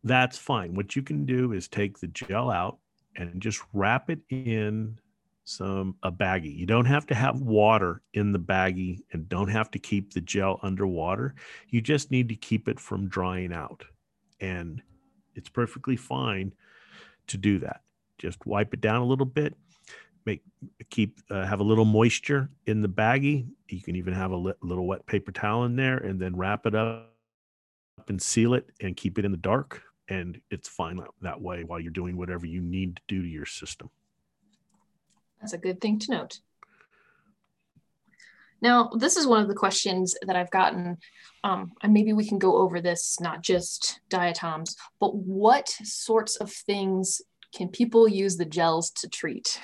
That's 0.04 0.36
fine. 0.36 0.74
What 0.74 0.96
you 0.96 1.02
can 1.02 1.24
do 1.24 1.52
is 1.52 1.68
take 1.68 1.98
the 1.98 2.08
gel 2.08 2.50
out 2.50 2.78
and 3.16 3.40
just 3.40 3.62
wrap 3.72 4.10
it 4.10 4.20
in 4.30 4.98
some 5.44 5.96
a 6.02 6.10
baggie. 6.10 6.56
You 6.56 6.66
don't 6.66 6.86
have 6.86 7.06
to 7.06 7.14
have 7.14 7.40
water 7.40 8.02
in 8.14 8.32
the 8.32 8.38
baggie 8.38 9.00
and 9.12 9.28
don't 9.28 9.48
have 9.48 9.70
to 9.72 9.78
keep 9.78 10.12
the 10.12 10.20
gel 10.20 10.58
underwater. 10.62 11.34
You 11.68 11.80
just 11.80 12.10
need 12.10 12.28
to 12.28 12.36
keep 12.36 12.68
it 12.68 12.78
from 12.78 13.08
drying 13.08 13.52
out. 13.52 13.84
And 14.40 14.82
it's 15.34 15.48
perfectly 15.48 15.96
fine 15.96 16.52
to 17.32 17.38
do 17.38 17.58
that. 17.60 17.82
Just 18.18 18.46
wipe 18.46 18.72
it 18.72 18.80
down 18.80 19.02
a 19.02 19.04
little 19.04 19.26
bit. 19.26 19.54
Make 20.24 20.42
keep 20.90 21.18
uh, 21.30 21.44
have 21.44 21.60
a 21.60 21.64
little 21.64 21.84
moisture 21.84 22.48
in 22.66 22.80
the 22.80 22.88
baggie. 22.88 23.48
You 23.68 23.82
can 23.82 23.96
even 23.96 24.14
have 24.14 24.30
a 24.30 24.36
li- 24.36 24.54
little 24.62 24.86
wet 24.86 25.04
paper 25.06 25.32
towel 25.32 25.64
in 25.64 25.74
there, 25.74 25.98
and 25.98 26.20
then 26.20 26.36
wrap 26.36 26.64
it 26.66 26.74
up 26.74 27.10
and 28.08 28.22
seal 28.22 28.54
it 28.54 28.70
and 28.80 28.96
keep 28.96 29.18
it 29.18 29.24
in 29.24 29.32
the 29.32 29.36
dark. 29.36 29.82
And 30.08 30.40
it's 30.50 30.68
fine 30.68 31.00
that 31.22 31.40
way 31.40 31.64
while 31.64 31.80
you're 31.80 31.90
doing 31.90 32.16
whatever 32.16 32.46
you 32.46 32.60
need 32.60 32.96
to 32.96 33.02
do 33.08 33.22
to 33.22 33.28
your 33.28 33.46
system. 33.46 33.90
That's 35.40 35.54
a 35.54 35.58
good 35.58 35.80
thing 35.80 35.98
to 36.00 36.10
note. 36.12 36.38
Now, 38.62 38.90
this 38.96 39.16
is 39.16 39.26
one 39.26 39.42
of 39.42 39.48
the 39.48 39.54
questions 39.54 40.16
that 40.24 40.36
I've 40.36 40.50
gotten, 40.50 40.98
um, 41.42 41.72
and 41.82 41.92
maybe 41.92 42.12
we 42.12 42.26
can 42.26 42.38
go 42.38 42.58
over 42.58 42.80
this, 42.80 43.20
not 43.20 43.42
just 43.42 44.00
diatoms, 44.08 44.76
but 45.00 45.16
what 45.16 45.68
sorts 45.68 46.36
of 46.36 46.50
things 46.52 47.20
can 47.54 47.68
people 47.68 48.08
use 48.08 48.36
the 48.36 48.44
gels 48.44 48.90
to 48.92 49.08
treat? 49.08 49.60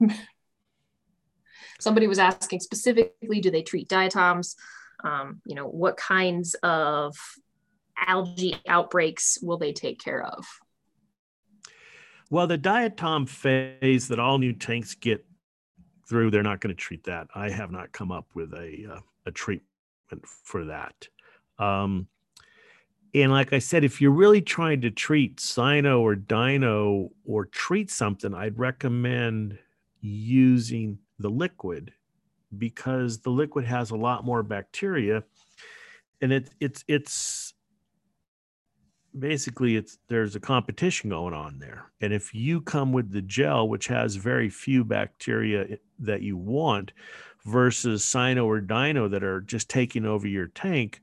Somebody 1.80 2.06
was 2.06 2.20
asking 2.20 2.60
specifically, 2.60 3.40
do 3.40 3.50
they 3.50 3.62
treat 3.62 3.88
diatoms? 3.88 4.54
Um, 5.02 5.40
you 5.44 5.56
know, 5.56 5.66
what 5.66 5.96
kinds 5.96 6.54
of 6.62 7.16
algae 7.96 8.56
outbreaks 8.68 9.38
will 9.42 9.58
they 9.58 9.72
take 9.72 10.00
care 10.00 10.22
of? 10.22 10.46
Well, 12.30 12.46
the 12.46 12.58
diatom 12.58 13.28
phase 13.28 14.08
that 14.08 14.18
all 14.18 14.38
new 14.38 14.52
tanks 14.52 14.94
get 14.94 15.24
through, 16.08 16.30
they're 16.30 16.42
not 16.42 16.60
going 16.60 16.74
to 16.74 16.80
treat 16.80 17.04
that. 17.04 17.28
I 17.34 17.50
have 17.50 17.70
not 17.70 17.92
come 17.92 18.10
up 18.10 18.26
with 18.34 18.52
a 18.54 18.94
uh, 18.96 19.00
a 19.26 19.30
treatment 19.30 20.26
for 20.26 20.64
that. 20.64 21.08
Um, 21.58 22.08
and 23.14 23.32
like 23.32 23.52
I 23.52 23.58
said, 23.58 23.84
if 23.84 24.00
you're 24.00 24.10
really 24.10 24.42
trying 24.42 24.80
to 24.82 24.90
treat 24.90 25.36
cyano 25.36 26.00
or 26.00 26.14
dino 26.14 27.10
or 27.24 27.46
treat 27.46 27.90
something, 27.90 28.34
I'd 28.34 28.58
recommend 28.58 29.58
using 30.00 30.98
the 31.18 31.30
liquid 31.30 31.92
because 32.56 33.18
the 33.18 33.30
liquid 33.30 33.64
has 33.64 33.90
a 33.90 33.96
lot 33.96 34.24
more 34.24 34.42
bacteria 34.42 35.22
and 36.20 36.32
it, 36.32 36.50
it's 36.60 36.84
it's 36.88 37.54
basically 39.16 39.76
it's 39.76 39.98
there's 40.08 40.36
a 40.36 40.40
competition 40.40 41.10
going 41.10 41.34
on 41.34 41.58
there. 41.58 41.90
And 42.00 42.12
if 42.12 42.34
you 42.34 42.60
come 42.60 42.92
with 42.92 43.10
the 43.12 43.22
gel 43.22 43.68
which 43.68 43.86
has 43.86 44.16
very 44.16 44.48
few 44.48 44.84
bacteria 44.84 45.78
that 45.98 46.22
you 46.22 46.36
want 46.36 46.92
versus 47.44 48.04
cyano 48.04 48.46
or 48.46 48.60
dino 48.60 49.08
that 49.08 49.22
are 49.22 49.40
just 49.40 49.70
taking 49.70 50.04
over 50.04 50.26
your 50.26 50.48
tank 50.48 51.00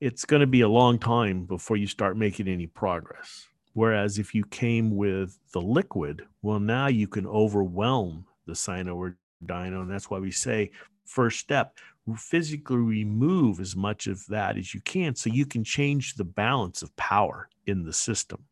it's 0.00 0.24
going 0.24 0.40
to 0.40 0.46
be 0.46 0.60
a 0.60 0.68
long 0.68 0.96
time 0.96 1.44
before 1.44 1.76
you 1.76 1.88
start 1.88 2.16
making 2.16 2.46
any 2.46 2.68
progress. 2.68 3.48
Whereas 3.72 4.18
if 4.18 4.32
you 4.32 4.44
came 4.44 4.96
with 4.96 5.38
the 5.52 5.60
liquid 5.60 6.22
well 6.42 6.60
now 6.60 6.86
you 6.86 7.08
can 7.08 7.26
overwhelm 7.26 8.26
the 8.46 8.52
cyano 8.52 8.96
or 8.96 9.16
dino. 9.44 9.82
And 9.82 9.90
that's 9.90 10.10
why 10.10 10.18
we 10.18 10.30
say 10.30 10.70
first 11.04 11.38
step 11.38 11.76
physically 12.16 12.76
remove 12.76 13.60
as 13.60 13.76
much 13.76 14.06
of 14.06 14.24
that 14.26 14.56
as 14.56 14.72
you 14.72 14.80
can 14.80 15.14
so 15.14 15.30
you 15.30 15.46
can 15.46 15.64
change 15.64 16.14
the 16.14 16.24
balance 16.24 16.82
of 16.82 16.94
power 16.96 17.48
in 17.66 17.84
the 17.84 17.92
system. 17.92 18.44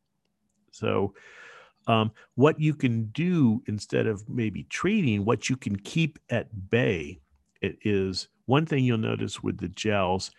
So, 0.70 1.14
um, 1.86 2.10
what 2.34 2.58
you 2.60 2.74
can 2.74 3.06
do 3.06 3.62
instead 3.66 4.06
of 4.06 4.28
maybe 4.28 4.64
treating, 4.64 5.24
what 5.24 5.48
you 5.48 5.56
can 5.56 5.76
keep 5.76 6.18
at 6.30 6.68
bay, 6.68 7.20
it 7.60 7.78
is 7.82 8.28
one 8.46 8.66
thing 8.66 8.84
you'll 8.84 8.98
notice 8.98 9.42
with 9.42 9.58
the 9.58 9.68
gels 9.68 10.32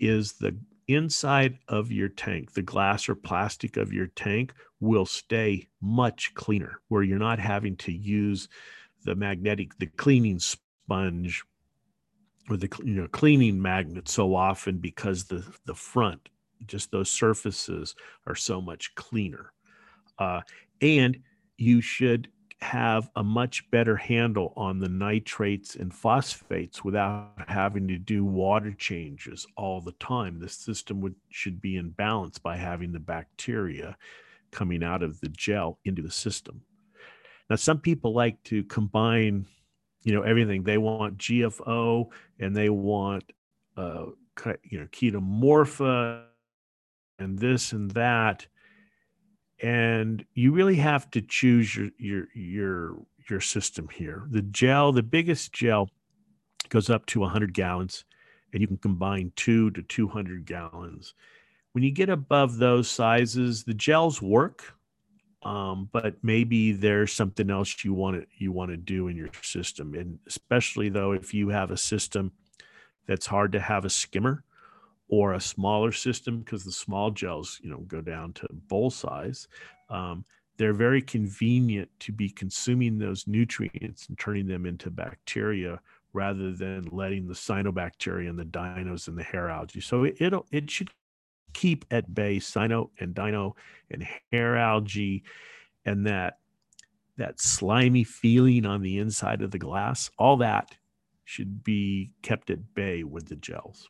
is 0.00 0.34
the 0.34 0.56
inside 0.88 1.58
of 1.68 1.92
your 1.92 2.08
tank, 2.08 2.52
the 2.52 2.62
glass 2.62 3.08
or 3.08 3.14
plastic 3.14 3.76
of 3.76 3.92
your 3.92 4.06
tank 4.08 4.54
will 4.80 5.06
stay 5.06 5.68
much 5.80 6.32
cleaner, 6.34 6.80
where 6.88 7.02
you're 7.02 7.18
not 7.18 7.38
having 7.38 7.76
to 7.76 7.92
use 7.92 8.48
the 9.04 9.14
magnetic, 9.14 9.78
the 9.78 9.86
cleaning 9.86 10.38
sponge 10.38 11.42
or 12.48 12.56
the 12.56 12.68
you 12.84 12.94
know 12.94 13.08
cleaning 13.08 13.60
magnet 13.60 14.08
so 14.08 14.34
often 14.34 14.78
because 14.78 15.24
the 15.24 15.44
the 15.64 15.74
front 15.74 16.28
just 16.66 16.90
those 16.90 17.10
surfaces 17.10 17.94
are 18.26 18.34
so 18.34 18.60
much 18.60 18.94
cleaner. 18.94 19.52
Uh, 20.18 20.40
and 20.80 21.18
you 21.58 21.80
should 21.80 22.28
have 22.62 23.10
a 23.16 23.22
much 23.22 23.70
better 23.70 23.96
handle 23.96 24.54
on 24.56 24.78
the 24.78 24.88
nitrates 24.88 25.76
and 25.76 25.92
phosphates 25.92 26.82
without 26.82 27.32
having 27.48 27.86
to 27.86 27.98
do 27.98 28.24
water 28.24 28.72
changes 28.72 29.46
all 29.56 29.80
the 29.80 29.92
time. 29.92 30.40
The 30.40 30.48
system 30.48 31.00
would 31.02 31.14
should 31.30 31.60
be 31.60 31.76
in 31.76 31.90
balance 31.90 32.38
by 32.38 32.56
having 32.56 32.92
the 32.92 33.00
bacteria 33.00 33.96
coming 34.52 34.82
out 34.82 35.02
of 35.02 35.20
the 35.20 35.28
gel 35.28 35.78
into 35.84 36.00
the 36.00 36.10
system. 36.10 36.62
Now 37.50 37.56
some 37.56 37.78
people 37.78 38.14
like 38.14 38.42
to 38.44 38.64
combine 38.64 39.46
you 40.06 40.14
know 40.14 40.22
everything. 40.22 40.62
They 40.62 40.78
want 40.78 41.18
gfo 41.18 42.06
and 42.38 42.56
they 42.56 42.70
want 42.70 43.24
uh 43.76 44.06
you 44.62 44.78
know 44.78 44.86
chaetomorpha 44.86 46.22
and 47.18 47.38
this 47.38 47.72
and 47.72 47.90
that. 47.90 48.46
And 49.60 50.24
you 50.34 50.52
really 50.52 50.76
have 50.76 51.10
to 51.10 51.20
choose 51.20 51.74
your 51.74 51.88
your 51.98 52.28
your 52.34 52.96
your 53.28 53.40
system 53.40 53.88
here. 53.92 54.28
The 54.30 54.42
gel 54.42 54.92
the 54.92 55.02
biggest 55.02 55.52
gel 55.52 55.90
goes 56.68 56.88
up 56.88 57.04
to 57.06 57.20
100 57.20 57.52
gallons 57.52 58.04
and 58.52 58.60
you 58.60 58.68
can 58.68 58.76
combine 58.76 59.32
2 59.34 59.72
to 59.72 59.82
200 59.82 60.46
gallons. 60.46 61.14
When 61.72 61.82
you 61.82 61.90
get 61.90 62.10
above 62.10 62.58
those 62.58 62.88
sizes 62.88 63.64
the 63.64 63.74
gels 63.74 64.22
work 64.22 64.75
um, 65.46 65.88
but 65.92 66.16
maybe 66.22 66.72
there's 66.72 67.12
something 67.12 67.50
else 67.50 67.84
you 67.84 67.94
want 67.94 68.20
to 68.20 68.26
you 68.36 68.50
want 68.50 68.72
to 68.72 68.76
do 68.76 69.06
in 69.06 69.16
your 69.16 69.30
system. 69.42 69.94
And 69.94 70.18
especially 70.26 70.88
though 70.88 71.12
if 71.12 71.32
you 71.32 71.50
have 71.50 71.70
a 71.70 71.76
system 71.76 72.32
that's 73.06 73.26
hard 73.26 73.52
to 73.52 73.60
have 73.60 73.84
a 73.84 73.90
skimmer 73.90 74.42
or 75.08 75.34
a 75.34 75.40
smaller 75.40 75.92
system 75.92 76.40
because 76.40 76.64
the 76.64 76.72
small 76.72 77.12
gels 77.12 77.60
you 77.62 77.70
know 77.70 77.78
go 77.86 78.00
down 78.00 78.32
to 78.32 78.48
bowl 78.50 78.90
size 78.90 79.46
um, 79.88 80.24
they're 80.56 80.72
very 80.72 81.00
convenient 81.00 81.88
to 82.00 82.10
be 82.10 82.28
consuming 82.28 82.98
those 82.98 83.28
nutrients 83.28 84.08
and 84.08 84.18
turning 84.18 84.48
them 84.48 84.66
into 84.66 84.90
bacteria 84.90 85.78
rather 86.12 86.50
than 86.50 86.88
letting 86.90 87.28
the 87.28 87.34
cyanobacteria 87.34 88.28
and 88.28 88.38
the 88.38 88.44
dinos 88.44 89.06
and 89.06 89.18
the 89.18 89.22
hair 89.22 89.50
algae. 89.50 89.80
So 89.80 90.04
it, 90.04 90.16
it 90.50 90.70
should 90.70 90.90
keep 91.56 91.86
at 91.90 92.14
bay 92.14 92.36
cyano 92.36 92.90
and 93.00 93.14
dino 93.14 93.56
and 93.90 94.06
hair 94.30 94.58
algae 94.58 95.22
and 95.86 96.06
that 96.06 96.38
that 97.16 97.40
slimy 97.40 98.04
feeling 98.04 98.66
on 98.66 98.82
the 98.82 98.98
inside 98.98 99.40
of 99.40 99.50
the 99.50 99.58
glass 99.58 100.10
all 100.18 100.36
that 100.36 100.76
should 101.24 101.64
be 101.64 102.10
kept 102.20 102.50
at 102.50 102.74
bay 102.74 103.02
with 103.02 103.26
the 103.26 103.36
gels. 103.36 103.88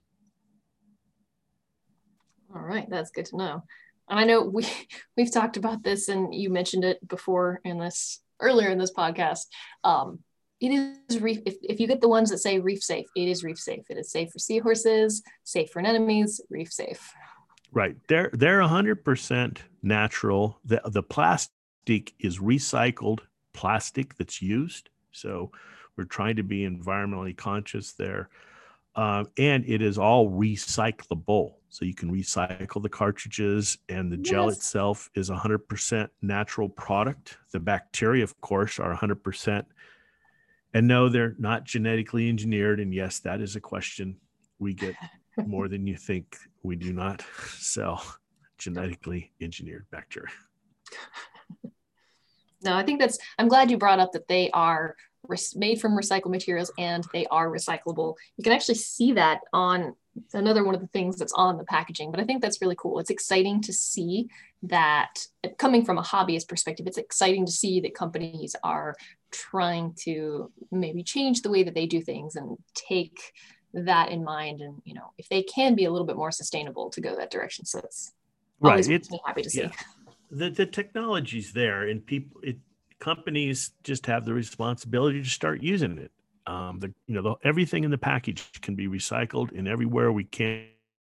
All 2.54 2.62
right 2.62 2.88
that's 2.88 3.10
good 3.10 3.26
to 3.26 3.36
know. 3.36 3.64
And 4.08 4.20
i 4.20 4.24
know 4.24 4.42
we 4.42 4.64
we've 5.16 5.32
talked 5.32 5.56
about 5.56 5.82
this 5.82 6.08
and 6.08 6.32
you 6.32 6.48
mentioned 6.48 6.84
it 6.84 7.06
before 7.06 7.60
in 7.64 7.80
this 7.80 8.20
earlier 8.38 8.68
in 8.68 8.78
this 8.78 8.92
podcast. 8.92 9.46
Um, 9.82 10.20
it 10.60 10.68
is 11.08 11.20
reef 11.20 11.40
if, 11.44 11.56
if 11.62 11.80
you 11.80 11.88
get 11.88 12.00
the 12.00 12.08
ones 12.08 12.30
that 12.30 12.38
say 12.38 12.60
reef 12.60 12.80
safe 12.80 13.06
it 13.16 13.28
is 13.28 13.42
reef 13.42 13.58
safe. 13.58 13.90
It 13.90 13.98
is 13.98 14.12
safe 14.12 14.30
for 14.30 14.38
seahorses 14.38 15.24
safe 15.42 15.70
for 15.70 15.80
anemones 15.80 16.40
reef 16.48 16.72
safe 16.72 17.12
Right. 17.72 17.96
They're 18.08 18.30
they're 18.32 18.60
hundred 18.62 19.04
percent 19.04 19.62
natural. 19.82 20.58
The 20.64 20.80
the 20.86 21.02
plastic 21.02 22.14
is 22.18 22.38
recycled 22.38 23.20
plastic 23.52 24.16
that's 24.16 24.40
used. 24.42 24.90
So 25.12 25.50
we're 25.96 26.04
trying 26.04 26.36
to 26.36 26.42
be 26.42 26.68
environmentally 26.68 27.36
conscious 27.36 27.92
there. 27.92 28.28
um, 28.96 29.28
and 29.36 29.64
it 29.66 29.82
is 29.82 29.98
all 29.98 30.30
recyclable. 30.30 31.54
So 31.68 31.84
you 31.84 31.94
can 31.94 32.10
recycle 32.10 32.82
the 32.82 32.88
cartridges, 32.88 33.76
and 33.90 34.10
the 34.10 34.16
gel 34.16 34.48
itself 34.48 35.10
is 35.14 35.28
100% 35.28 36.08
natural 36.22 36.68
product. 36.70 37.36
The 37.52 37.60
bacteria, 37.60 38.24
of 38.24 38.40
course, 38.40 38.78
are 38.78 38.96
100%. 38.96 39.64
And 40.72 40.88
no, 40.88 41.10
they're 41.10 41.34
not 41.38 41.64
genetically 41.64 42.28
engineered. 42.30 42.80
And 42.80 42.94
yes, 42.94 43.18
that 43.20 43.42
is 43.42 43.56
a 43.56 43.60
question 43.60 44.16
we 44.58 44.72
get 44.72 44.94
more 45.46 45.68
than 45.68 45.86
you 45.86 45.96
think. 45.96 46.36
We 46.66 46.74
do 46.74 46.92
not 46.92 47.24
sell 47.58 48.04
genetically 48.58 49.30
engineered 49.40 49.86
bacteria. 49.92 50.32
No, 52.62 52.74
I 52.74 52.82
think 52.82 52.98
that's. 52.98 53.18
I'm 53.38 53.46
glad 53.46 53.70
you 53.70 53.78
brought 53.78 54.00
up 54.00 54.10
that 54.12 54.26
they 54.26 54.50
are 54.50 54.96
res- 55.28 55.54
made 55.54 55.80
from 55.80 55.96
recycled 55.96 56.30
materials 56.30 56.72
and 56.76 57.06
they 57.12 57.26
are 57.26 57.48
recyclable. 57.48 58.16
You 58.36 58.42
can 58.42 58.52
actually 58.52 58.74
see 58.76 59.12
that 59.12 59.42
on 59.52 59.94
another 60.32 60.64
one 60.64 60.74
of 60.74 60.80
the 60.80 60.88
things 60.88 61.16
that's 61.16 61.34
on 61.34 61.56
the 61.56 61.64
packaging. 61.64 62.10
But 62.10 62.18
I 62.18 62.24
think 62.24 62.42
that's 62.42 62.60
really 62.60 62.74
cool. 62.76 62.98
It's 62.98 63.10
exciting 63.10 63.60
to 63.62 63.72
see 63.72 64.28
that 64.64 65.24
coming 65.58 65.84
from 65.84 65.98
a 65.98 66.02
hobbyist 66.02 66.48
perspective, 66.48 66.88
it's 66.88 66.98
exciting 66.98 67.46
to 67.46 67.52
see 67.52 67.80
that 67.82 67.94
companies 67.94 68.56
are 68.64 68.96
trying 69.30 69.94
to 70.00 70.50
maybe 70.72 71.04
change 71.04 71.42
the 71.42 71.50
way 71.50 71.62
that 71.62 71.74
they 71.74 71.86
do 71.86 72.00
things 72.00 72.34
and 72.34 72.56
take 72.74 73.20
that 73.74 74.10
in 74.10 74.24
mind. 74.24 74.60
And 74.60 74.80
you 74.84 74.94
know, 74.94 75.12
if 75.18 75.28
they 75.28 75.42
can 75.42 75.74
be 75.74 75.84
a 75.84 75.90
little 75.90 76.06
bit 76.06 76.16
more 76.16 76.32
sustainable 76.32 76.90
to 76.90 77.00
go 77.00 77.16
that 77.16 77.30
direction. 77.30 77.64
So 77.64 77.80
it's 77.80 78.12
makes 78.88 79.10
me 79.10 79.20
happy 79.24 79.42
to 79.42 79.50
see. 79.50 79.62
yeah. 79.62 79.70
the 80.30 80.50
the 80.50 80.66
technology's 80.66 81.52
there 81.52 81.88
and 81.88 82.04
people 82.04 82.40
it 82.42 82.58
companies 82.98 83.72
just 83.84 84.06
have 84.06 84.24
the 84.24 84.32
responsibility 84.32 85.22
to 85.22 85.28
start 85.28 85.62
using 85.62 85.98
it 85.98 86.10
um 86.46 86.78
the 86.80 86.92
you 87.06 87.14
know 87.14 87.22
the, 87.22 87.34
everything 87.44 87.84
in 87.84 87.90
the 87.90 87.98
package 87.98 88.60
can 88.62 88.74
be 88.74 88.88
recycled 88.88 89.56
and 89.56 89.68
everywhere 89.68 90.10
we 90.10 90.24
can 90.24 90.66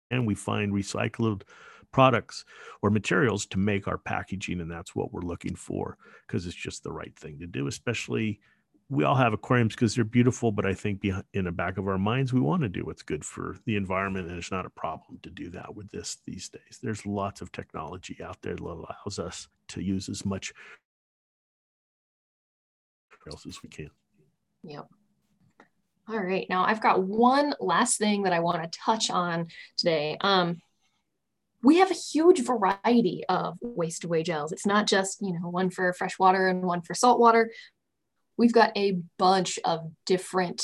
and 0.10 0.25
we 0.25 0.33
find 0.33 0.73
recycled 0.73 1.43
products 1.91 2.43
or 2.81 2.89
materials 2.89 3.45
to 3.45 3.57
make 3.57 3.88
our 3.88 3.97
packaging 3.97 4.60
and 4.60 4.71
that's 4.71 4.95
what 4.95 5.13
we're 5.13 5.21
looking 5.21 5.55
for 5.55 5.97
because 6.25 6.45
it's 6.45 6.55
just 6.55 6.83
the 6.83 6.91
right 6.91 7.15
thing 7.15 7.39
to 7.39 7.47
do 7.47 7.67
especially 7.67 8.39
we 8.89 9.04
all 9.04 9.15
have 9.15 9.34
aquariums 9.34 9.76
because 9.76 9.95
they're 9.95 10.04
beautiful 10.04 10.52
but 10.52 10.65
i 10.65 10.73
think 10.73 11.04
in 11.34 11.45
the 11.45 11.52
back 11.52 11.78
of 11.78 11.88
our 11.88 11.97
minds 11.97 12.34
we 12.34 12.39
want 12.39 12.62
to 12.62 12.69
do 12.69 12.84
what's 12.86 13.04
good 13.04 13.23
for 13.23 13.58
the 13.65 13.76
environment 13.76 14.30
and 14.30 14.38
it's 14.38 14.52
not 14.52 14.65
a 14.65 14.69
problem 14.69 15.19
to 15.21 15.30
do 15.30 15.50
that 15.50 15.76
with 15.76 15.89
this 15.91 16.17
these 16.26 16.50
days 16.50 16.80
there's 16.82 17.06
lots 17.06 17.41
of 17.41 17.52
technology 17.52 18.17
out 18.23 18.41
there 18.41 18.56
that 18.56 18.63
allows 18.63 19.19
us 19.19 19.47
to 19.67 19.82
use 19.82 20.10
as 20.10 20.26
much 20.26 20.54
else 23.30 23.45
as 23.45 23.62
we 23.62 23.67
can 23.67 23.89
Yep. 24.63 24.88
All 26.10 26.19
right. 26.19 26.45
Now 26.50 26.65
I've 26.65 26.82
got 26.82 27.04
one 27.04 27.54
last 27.60 27.97
thing 27.97 28.23
that 28.23 28.34
I 28.34 28.39
want 28.39 28.63
to 28.63 28.80
touch 28.80 29.10
on 29.10 29.47
today. 29.78 30.17
Um, 30.21 30.62
we 31.63 31.78
have 31.78 31.91
a 31.91 31.95
huge 31.95 32.45
variety 32.45 33.23
of 33.28 33.58
waste 33.62 34.04
away 34.04 34.23
gels. 34.23 34.52
It's 34.52 34.65
not 34.65 34.88
just, 34.88 35.21
you 35.21 35.34
know, 35.34 35.50
one 35.50 35.69
for 35.69 35.91
fresh 35.93 36.19
water 36.19 36.47
and 36.47 36.63
one 36.63 36.82
for 36.82 36.93
salt 36.93 37.19
water. 37.19 37.52
We've 38.38 38.54
got 38.54 38.76
a 38.78 39.00
bunch 39.17 39.60
of 39.65 39.91
different 40.06 40.63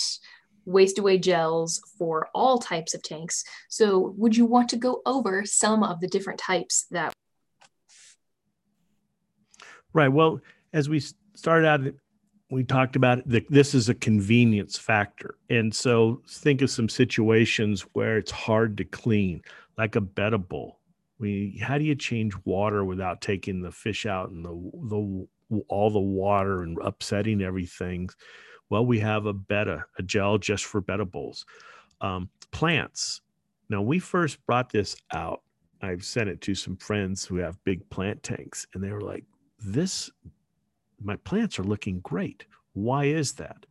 waste 0.65 0.99
away 0.99 1.17
gels 1.17 1.81
for 1.97 2.29
all 2.33 2.57
types 2.57 2.93
of 2.93 3.03
tanks. 3.03 3.43
So 3.67 4.13
would 4.17 4.38
you 4.38 4.45
want 4.45 4.69
to 4.69 4.77
go 4.77 5.01
over 5.05 5.45
some 5.45 5.83
of 5.83 5.99
the 5.99 6.07
different 6.07 6.39
types 6.39 6.86
that 6.91 7.13
right. 9.91 10.07
Well 10.07 10.39
as 10.71 10.89
we 10.89 11.01
started 11.36 11.67
out 11.67 11.81
we 12.49 12.63
talked 12.63 12.95
about 12.95 13.23
this 13.25 13.73
is 13.73 13.89
a 13.89 13.95
convenience 13.95 14.77
factor. 14.77 15.36
And 15.49 15.73
so 15.73 16.21
think 16.29 16.62
of 16.62 16.69
some 16.69 16.88
situations 16.88 17.81
where 17.93 18.17
it's 18.19 18.31
hard 18.31 18.77
to 18.77 18.83
clean 18.83 19.41
like 19.75 19.95
a 19.95 20.01
betta 20.01 20.38
bowl 20.38 20.79
we 21.23 21.57
how 21.62 21.77
do 21.77 21.86
you 21.86 21.95
change 21.95 22.33
water 22.43 22.83
without 22.83 23.21
taking 23.21 23.62
the 23.62 23.71
fish 23.71 24.05
out 24.05 24.29
and 24.29 24.43
the 24.43 24.71
the 24.89 25.27
all 25.67 25.89
the 25.89 25.99
water 25.99 26.63
and 26.63 26.77
upsetting 26.83 27.41
everything 27.41 28.09
well 28.69 28.85
we 28.85 28.99
have 28.99 29.25
a 29.25 29.33
betta 29.33 29.83
a 29.97 30.03
gel 30.03 30.37
just 30.37 30.65
for 30.65 30.81
betta 30.81 31.05
bowls 31.05 31.45
um, 32.01 32.29
plants 32.51 33.21
now 33.69 33.81
we 33.81 33.99
first 33.99 34.43
brought 34.45 34.69
this 34.69 34.95
out 35.13 35.41
i've 35.81 36.03
sent 36.03 36.29
it 36.29 36.41
to 36.41 36.55
some 36.55 36.77
friends 36.77 37.25
who 37.25 37.37
have 37.37 37.63
big 37.63 37.87
plant 37.89 38.21
tanks 38.23 38.67
and 38.73 38.83
they 38.83 38.91
were 38.91 39.01
like 39.01 39.23
this 39.59 40.11
my 41.03 41.15
plants 41.17 41.59
are 41.59 41.63
looking 41.63 41.99
great. 41.99 42.45
Why 42.73 43.05
is 43.05 43.33
that? 43.33 43.65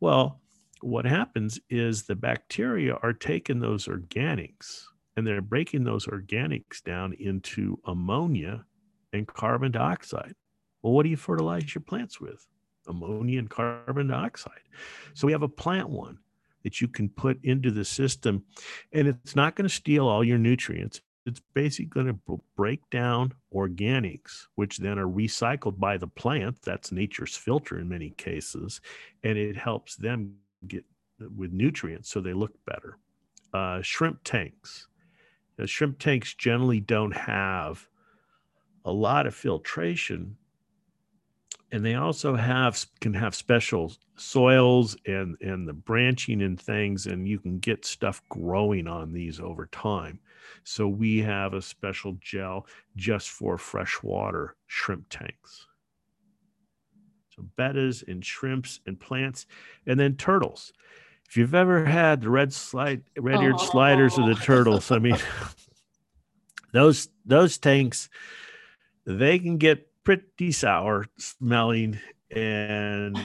Well, 0.00 0.40
what 0.80 1.04
happens 1.04 1.58
is 1.70 2.02
the 2.02 2.14
bacteria 2.14 2.94
are 3.02 3.12
taking 3.12 3.60
those 3.60 3.86
organics 3.86 4.84
and 5.16 5.26
they're 5.26 5.40
breaking 5.40 5.84
those 5.84 6.06
organics 6.06 6.82
down 6.82 7.14
into 7.14 7.78
ammonia 7.86 8.64
and 9.12 9.26
carbon 9.26 9.72
dioxide. 9.72 10.34
Well, 10.84 10.92
what 10.92 11.02
do 11.02 11.08
you 11.08 11.16
fertilize 11.16 11.74
your 11.74 11.82
plants 11.82 12.20
with? 12.20 12.46
Ammonia 12.86 13.40
and 13.40 13.50
carbon 13.50 14.06
dioxide. 14.06 14.60
So 15.14 15.26
we 15.26 15.32
have 15.32 15.42
a 15.42 15.48
plant 15.48 15.88
one 15.88 16.18
that 16.62 16.80
you 16.80 16.86
can 16.86 17.08
put 17.08 17.42
into 17.42 17.72
the 17.72 17.84
system, 17.84 18.44
and 18.92 19.08
it's 19.08 19.34
not 19.34 19.56
going 19.56 19.68
to 19.68 19.74
steal 19.74 20.06
all 20.06 20.22
your 20.22 20.38
nutrients 20.38 21.00
it's 21.26 21.40
basically 21.54 21.86
going 21.86 22.06
to 22.06 22.40
break 22.56 22.88
down 22.90 23.32
organics, 23.54 24.46
which 24.56 24.78
then 24.78 24.98
are 24.98 25.06
recycled 25.06 25.78
by 25.78 25.96
the 25.96 26.06
plant. 26.06 26.60
That's 26.62 26.92
nature's 26.92 27.36
filter 27.36 27.78
in 27.78 27.88
many 27.88 28.10
cases, 28.10 28.80
and 29.22 29.38
it 29.38 29.56
helps 29.56 29.96
them 29.96 30.36
get 30.68 30.84
with 31.36 31.52
nutrients 31.52 32.10
so 32.10 32.20
they 32.20 32.34
look 32.34 32.52
better. 32.66 32.98
Uh, 33.54 33.80
shrimp 33.80 34.20
tanks. 34.24 34.88
Now, 35.58 35.66
shrimp 35.66 35.98
tanks 35.98 36.34
generally 36.34 36.80
don't 36.80 37.14
have 37.14 37.88
a 38.84 38.92
lot 38.92 39.26
of 39.26 39.34
filtration, 39.34 40.36
and 41.74 41.84
they 41.84 41.96
also 41.96 42.36
have 42.36 42.86
can 43.00 43.12
have 43.14 43.34
special 43.34 43.92
soils 44.14 44.96
and 45.06 45.36
and 45.40 45.66
the 45.66 45.72
branching 45.72 46.40
and 46.40 46.58
things, 46.60 47.06
and 47.06 47.26
you 47.26 47.40
can 47.40 47.58
get 47.58 47.84
stuff 47.84 48.22
growing 48.28 48.86
on 48.86 49.12
these 49.12 49.40
over 49.40 49.66
time. 49.66 50.20
So 50.62 50.86
we 50.86 51.18
have 51.22 51.52
a 51.52 51.60
special 51.60 52.16
gel 52.20 52.68
just 52.94 53.28
for 53.28 53.58
freshwater 53.58 54.54
shrimp 54.68 55.06
tanks. 55.10 55.66
So 57.34 57.44
bettas 57.58 58.06
and 58.06 58.24
shrimps 58.24 58.78
and 58.86 58.98
plants, 59.00 59.44
and 59.84 59.98
then 59.98 60.14
turtles. 60.14 60.72
If 61.28 61.36
you've 61.36 61.56
ever 61.56 61.84
had 61.84 62.20
the 62.20 62.30
red 62.30 62.52
slide, 62.52 63.02
red-eared 63.18 63.56
Oh. 63.58 63.70
sliders 63.72 64.16
or 64.16 64.28
the 64.28 64.36
turtles, 64.36 64.92
I 64.92 65.00
mean, 65.00 65.18
those 66.72 67.08
those 67.26 67.58
tanks, 67.58 68.08
they 69.06 69.40
can 69.40 69.58
get 69.58 69.88
pretty 70.04 70.52
sour 70.52 71.06
smelling, 71.18 71.98
and 72.30 73.18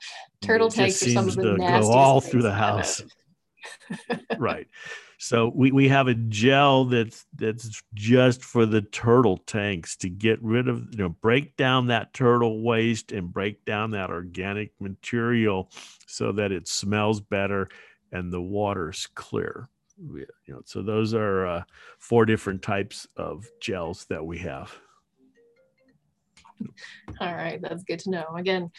turtle 0.42 0.70
tanks 0.70 1.02
are 1.02 1.10
some 1.10 1.28
of 1.28 1.34
seems 1.34 1.36
the 1.36 1.56
to 1.56 1.58
go 1.58 1.90
all 1.90 2.20
through 2.20 2.42
the 2.42 2.52
house. 2.52 3.02
right. 4.38 4.68
So 5.18 5.50
we, 5.54 5.72
we 5.72 5.88
have 5.88 6.08
a 6.08 6.14
gel 6.14 6.84
that's 6.84 7.24
that's 7.34 7.82
just 7.94 8.44
for 8.44 8.66
the 8.66 8.82
turtle 8.82 9.38
tanks 9.38 9.96
to 9.96 10.10
get 10.10 10.42
rid 10.42 10.68
of 10.68 10.88
you 10.92 10.98
know 10.98 11.08
break 11.08 11.56
down 11.56 11.86
that 11.86 12.12
turtle 12.12 12.62
waste 12.62 13.12
and 13.12 13.32
break 13.32 13.64
down 13.64 13.92
that 13.92 14.10
organic 14.10 14.72
material 14.78 15.70
so 16.06 16.32
that 16.32 16.52
it 16.52 16.68
smells 16.68 17.20
better 17.20 17.68
and 18.12 18.32
the 18.32 18.42
water's 18.42 19.08
clear. 19.14 19.68
We- 19.98 20.26
you 20.46 20.54
know 20.54 20.62
so 20.66 20.82
those 20.82 21.14
are 21.14 21.46
uh, 21.46 21.62
four 21.98 22.26
different 22.26 22.60
types 22.60 23.06
of 23.16 23.46
gels 23.60 24.04
that 24.10 24.24
we 24.24 24.38
have 24.38 24.70
All 27.20 27.34
right, 27.34 27.60
that's 27.60 27.84
good 27.84 28.00
to 28.00 28.10
know. 28.10 28.26
Again, 28.36 28.70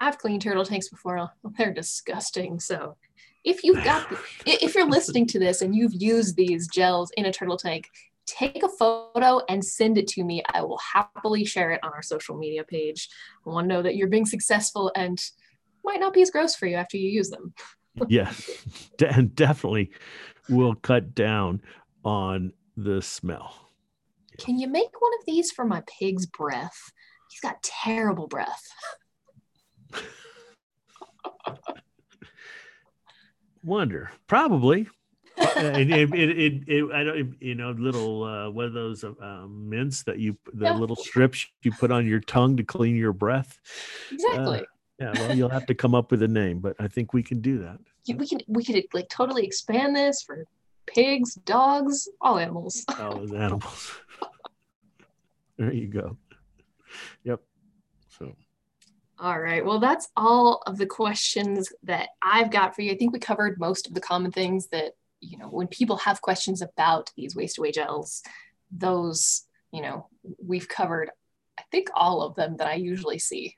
I've 0.00 0.18
cleaned 0.18 0.42
turtle 0.42 0.64
tanks 0.64 0.88
before. 0.88 1.30
They're 1.58 1.72
disgusting. 1.72 2.60
So, 2.60 2.96
if 3.44 3.64
you've 3.64 3.84
got, 3.84 4.08
the, 4.10 4.18
if 4.46 4.74
you're 4.74 4.88
listening 4.88 5.26
to 5.28 5.38
this 5.38 5.62
and 5.62 5.74
you've 5.74 5.94
used 5.94 6.36
these 6.36 6.68
gels 6.68 7.10
in 7.16 7.26
a 7.26 7.32
turtle 7.32 7.56
tank, 7.56 7.88
take 8.26 8.62
a 8.62 8.68
photo 8.68 9.40
and 9.48 9.64
send 9.64 9.96
it 9.96 10.06
to 10.08 10.24
me. 10.24 10.42
I 10.52 10.62
will 10.62 10.78
happily 10.92 11.44
share 11.44 11.70
it 11.70 11.80
on 11.82 11.92
our 11.92 12.02
social 12.02 12.36
media 12.36 12.64
page. 12.64 13.08
I 13.46 13.50
want 13.50 13.64
to 13.64 13.74
know 13.74 13.82
that 13.82 13.96
you're 13.96 14.08
being 14.08 14.26
successful 14.26 14.92
and 14.94 15.18
might 15.84 16.00
not 16.00 16.12
be 16.12 16.20
as 16.20 16.30
gross 16.30 16.54
for 16.54 16.66
you 16.66 16.76
after 16.76 16.96
you 16.96 17.08
use 17.08 17.30
them. 17.30 17.54
yes 18.08 18.64
and 19.04 19.34
definitely 19.34 19.90
will 20.48 20.74
cut 20.74 21.14
down 21.14 21.60
on 22.04 22.52
the 22.76 23.02
smell 23.02 23.54
Can 24.38 24.58
you 24.58 24.68
make 24.68 25.00
one 25.00 25.12
of 25.18 25.26
these 25.26 25.50
for 25.50 25.64
my 25.64 25.82
pig's 25.98 26.26
breath? 26.26 26.92
He's 27.30 27.40
got 27.40 27.62
terrible 27.62 28.26
breath. 28.26 28.62
Wonder, 33.64 34.10
probably. 34.26 34.88
Uh, 35.40 35.44
it, 35.76 35.90
it, 35.90 36.12
it, 36.14 36.68
it, 36.68 36.92
I 36.92 37.04
don't, 37.04 37.36
you 37.40 37.54
know, 37.54 37.70
little 37.70 38.24
uh, 38.24 38.50
one 38.50 38.64
of 38.64 38.72
those 38.72 39.04
uh, 39.04 39.46
mints 39.48 40.02
that 40.04 40.18
you, 40.18 40.36
the 40.52 40.66
Yeah. 40.66 40.72
little 40.72 40.96
strips 40.96 41.46
you 41.62 41.72
put 41.72 41.90
on 41.90 42.06
your 42.06 42.20
tongue 42.20 42.56
to 42.56 42.64
clean 42.64 42.96
your 42.96 43.12
breath. 43.12 43.58
Exactly. 44.10 44.66
Yeah, 45.00 45.12
well, 45.16 45.36
you'll 45.36 45.48
have 45.48 45.66
to 45.66 45.74
come 45.74 45.94
up 45.94 46.10
with 46.10 46.22
a 46.24 46.28
name, 46.28 46.58
but 46.58 46.74
I 46.80 46.88
think 46.88 47.12
we 47.12 47.22
can 47.22 47.40
do 47.40 47.58
that. 47.58 47.78
We 48.16 48.26
can 48.26 48.40
we 48.48 48.64
could 48.64 48.82
like 48.92 49.08
totally 49.08 49.44
expand 49.44 49.94
this 49.94 50.22
for 50.22 50.44
pigs, 50.86 51.34
dogs, 51.34 52.08
all 52.20 52.38
animals. 52.38 52.84
All 52.98 53.18
those 53.18 53.32
animals. 53.32 53.92
there 55.58 55.72
you 55.72 55.86
go. 55.86 56.16
Yep. 57.24 57.40
So 58.08 58.34
All 59.18 59.40
right. 59.40 59.64
Well, 59.64 59.80
that's 59.80 60.08
all 60.16 60.62
of 60.66 60.78
the 60.78 60.86
questions 60.86 61.72
that 61.82 62.10
I've 62.22 62.50
got 62.50 62.74
for 62.74 62.82
you. 62.82 62.92
I 62.92 62.96
think 62.96 63.12
we 63.12 63.18
covered 63.18 63.58
most 63.58 63.86
of 63.86 63.94
the 63.94 64.00
common 64.00 64.30
things 64.32 64.68
that, 64.68 64.92
you 65.20 65.38
know, 65.38 65.48
when 65.48 65.66
people 65.66 65.96
have 65.98 66.20
questions 66.20 66.62
about 66.62 67.10
these 67.16 67.34
waste 67.34 67.58
away 67.58 67.72
gels, 67.72 68.22
those, 68.70 69.44
you 69.72 69.82
know, 69.82 70.06
we've 70.44 70.68
covered, 70.68 71.10
I 71.58 71.62
think, 71.70 71.88
all 71.94 72.22
of 72.22 72.34
them 72.36 72.56
that 72.58 72.68
I 72.68 72.74
usually 72.74 73.18
see. 73.18 73.54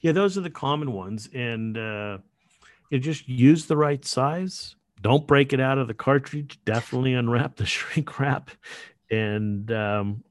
yeah, 0.00 0.12
those 0.12 0.36
are 0.36 0.42
the 0.42 0.50
common 0.50 0.92
ones. 0.92 1.28
And 1.34 1.76
uh 1.78 2.18
you 2.90 2.98
just 2.98 3.26
use 3.28 3.66
the 3.66 3.76
right 3.76 4.04
size. 4.04 4.76
Don't 5.00 5.26
break 5.26 5.52
it 5.52 5.60
out 5.60 5.78
of 5.78 5.88
the 5.88 5.94
cartridge. 5.94 6.60
Definitely 6.64 7.14
unwrap 7.14 7.56
the 7.56 7.66
shrink 7.74 8.18
wrap. 8.18 8.50
And 9.10 9.70
um 9.72 10.24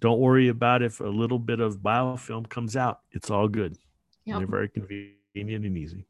don't 0.00 0.18
worry 0.18 0.48
about 0.48 0.82
if 0.82 1.00
a 1.00 1.04
little 1.04 1.38
bit 1.38 1.60
of 1.60 1.78
biofilm 1.78 2.48
comes 2.48 2.76
out. 2.76 3.00
It's 3.12 3.30
all 3.30 3.48
good. 3.48 3.76
Yep. 4.24 4.38
They're 4.38 4.46
very 4.46 4.68
convenient 4.68 5.64
and 5.64 5.76
easy. 5.76 6.06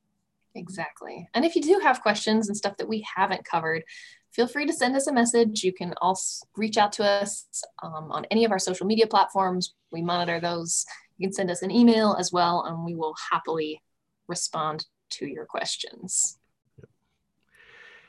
Exactly. 0.54 1.28
And 1.34 1.44
if 1.44 1.54
you 1.54 1.62
do 1.62 1.80
have 1.82 2.02
questions 2.02 2.48
and 2.48 2.56
stuff 2.56 2.76
that 2.78 2.88
we 2.88 3.06
haven't 3.16 3.44
covered, 3.44 3.84
feel 4.32 4.46
free 4.46 4.66
to 4.66 4.72
send 4.72 4.96
us 4.96 5.06
a 5.06 5.12
message. 5.12 5.62
You 5.62 5.72
can 5.72 5.94
also 6.00 6.46
reach 6.56 6.76
out 6.76 6.92
to 6.94 7.04
us 7.04 7.46
um, 7.82 8.10
on 8.10 8.24
any 8.30 8.44
of 8.44 8.50
our 8.50 8.58
social 8.58 8.86
media 8.86 9.06
platforms. 9.06 9.74
We 9.90 10.02
monitor 10.02 10.40
those. 10.40 10.84
You 11.18 11.28
can 11.28 11.32
send 11.32 11.50
us 11.50 11.62
an 11.62 11.70
email 11.70 12.16
as 12.18 12.32
well, 12.32 12.64
and 12.64 12.84
we 12.84 12.94
will 12.94 13.14
happily 13.30 13.82
respond 14.26 14.86
to 15.10 15.26
your 15.26 15.46
questions. 15.46 16.38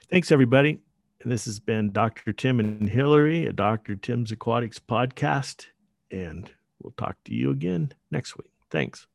Thanks, 0.09 0.31
everybody. 0.31 0.79
And 1.21 1.31
this 1.31 1.45
has 1.45 1.59
been 1.59 1.91
Dr. 1.91 2.33
Tim 2.33 2.59
and 2.59 2.89
Hillary, 2.89 3.45
a 3.45 3.53
Dr. 3.53 3.95
Tim's 3.95 4.31
Aquatics 4.31 4.79
podcast. 4.79 5.67
And 6.11 6.51
we'll 6.81 6.93
talk 6.97 7.17
to 7.25 7.33
you 7.33 7.51
again 7.51 7.93
next 8.11 8.37
week. 8.37 8.51
Thanks. 8.69 9.07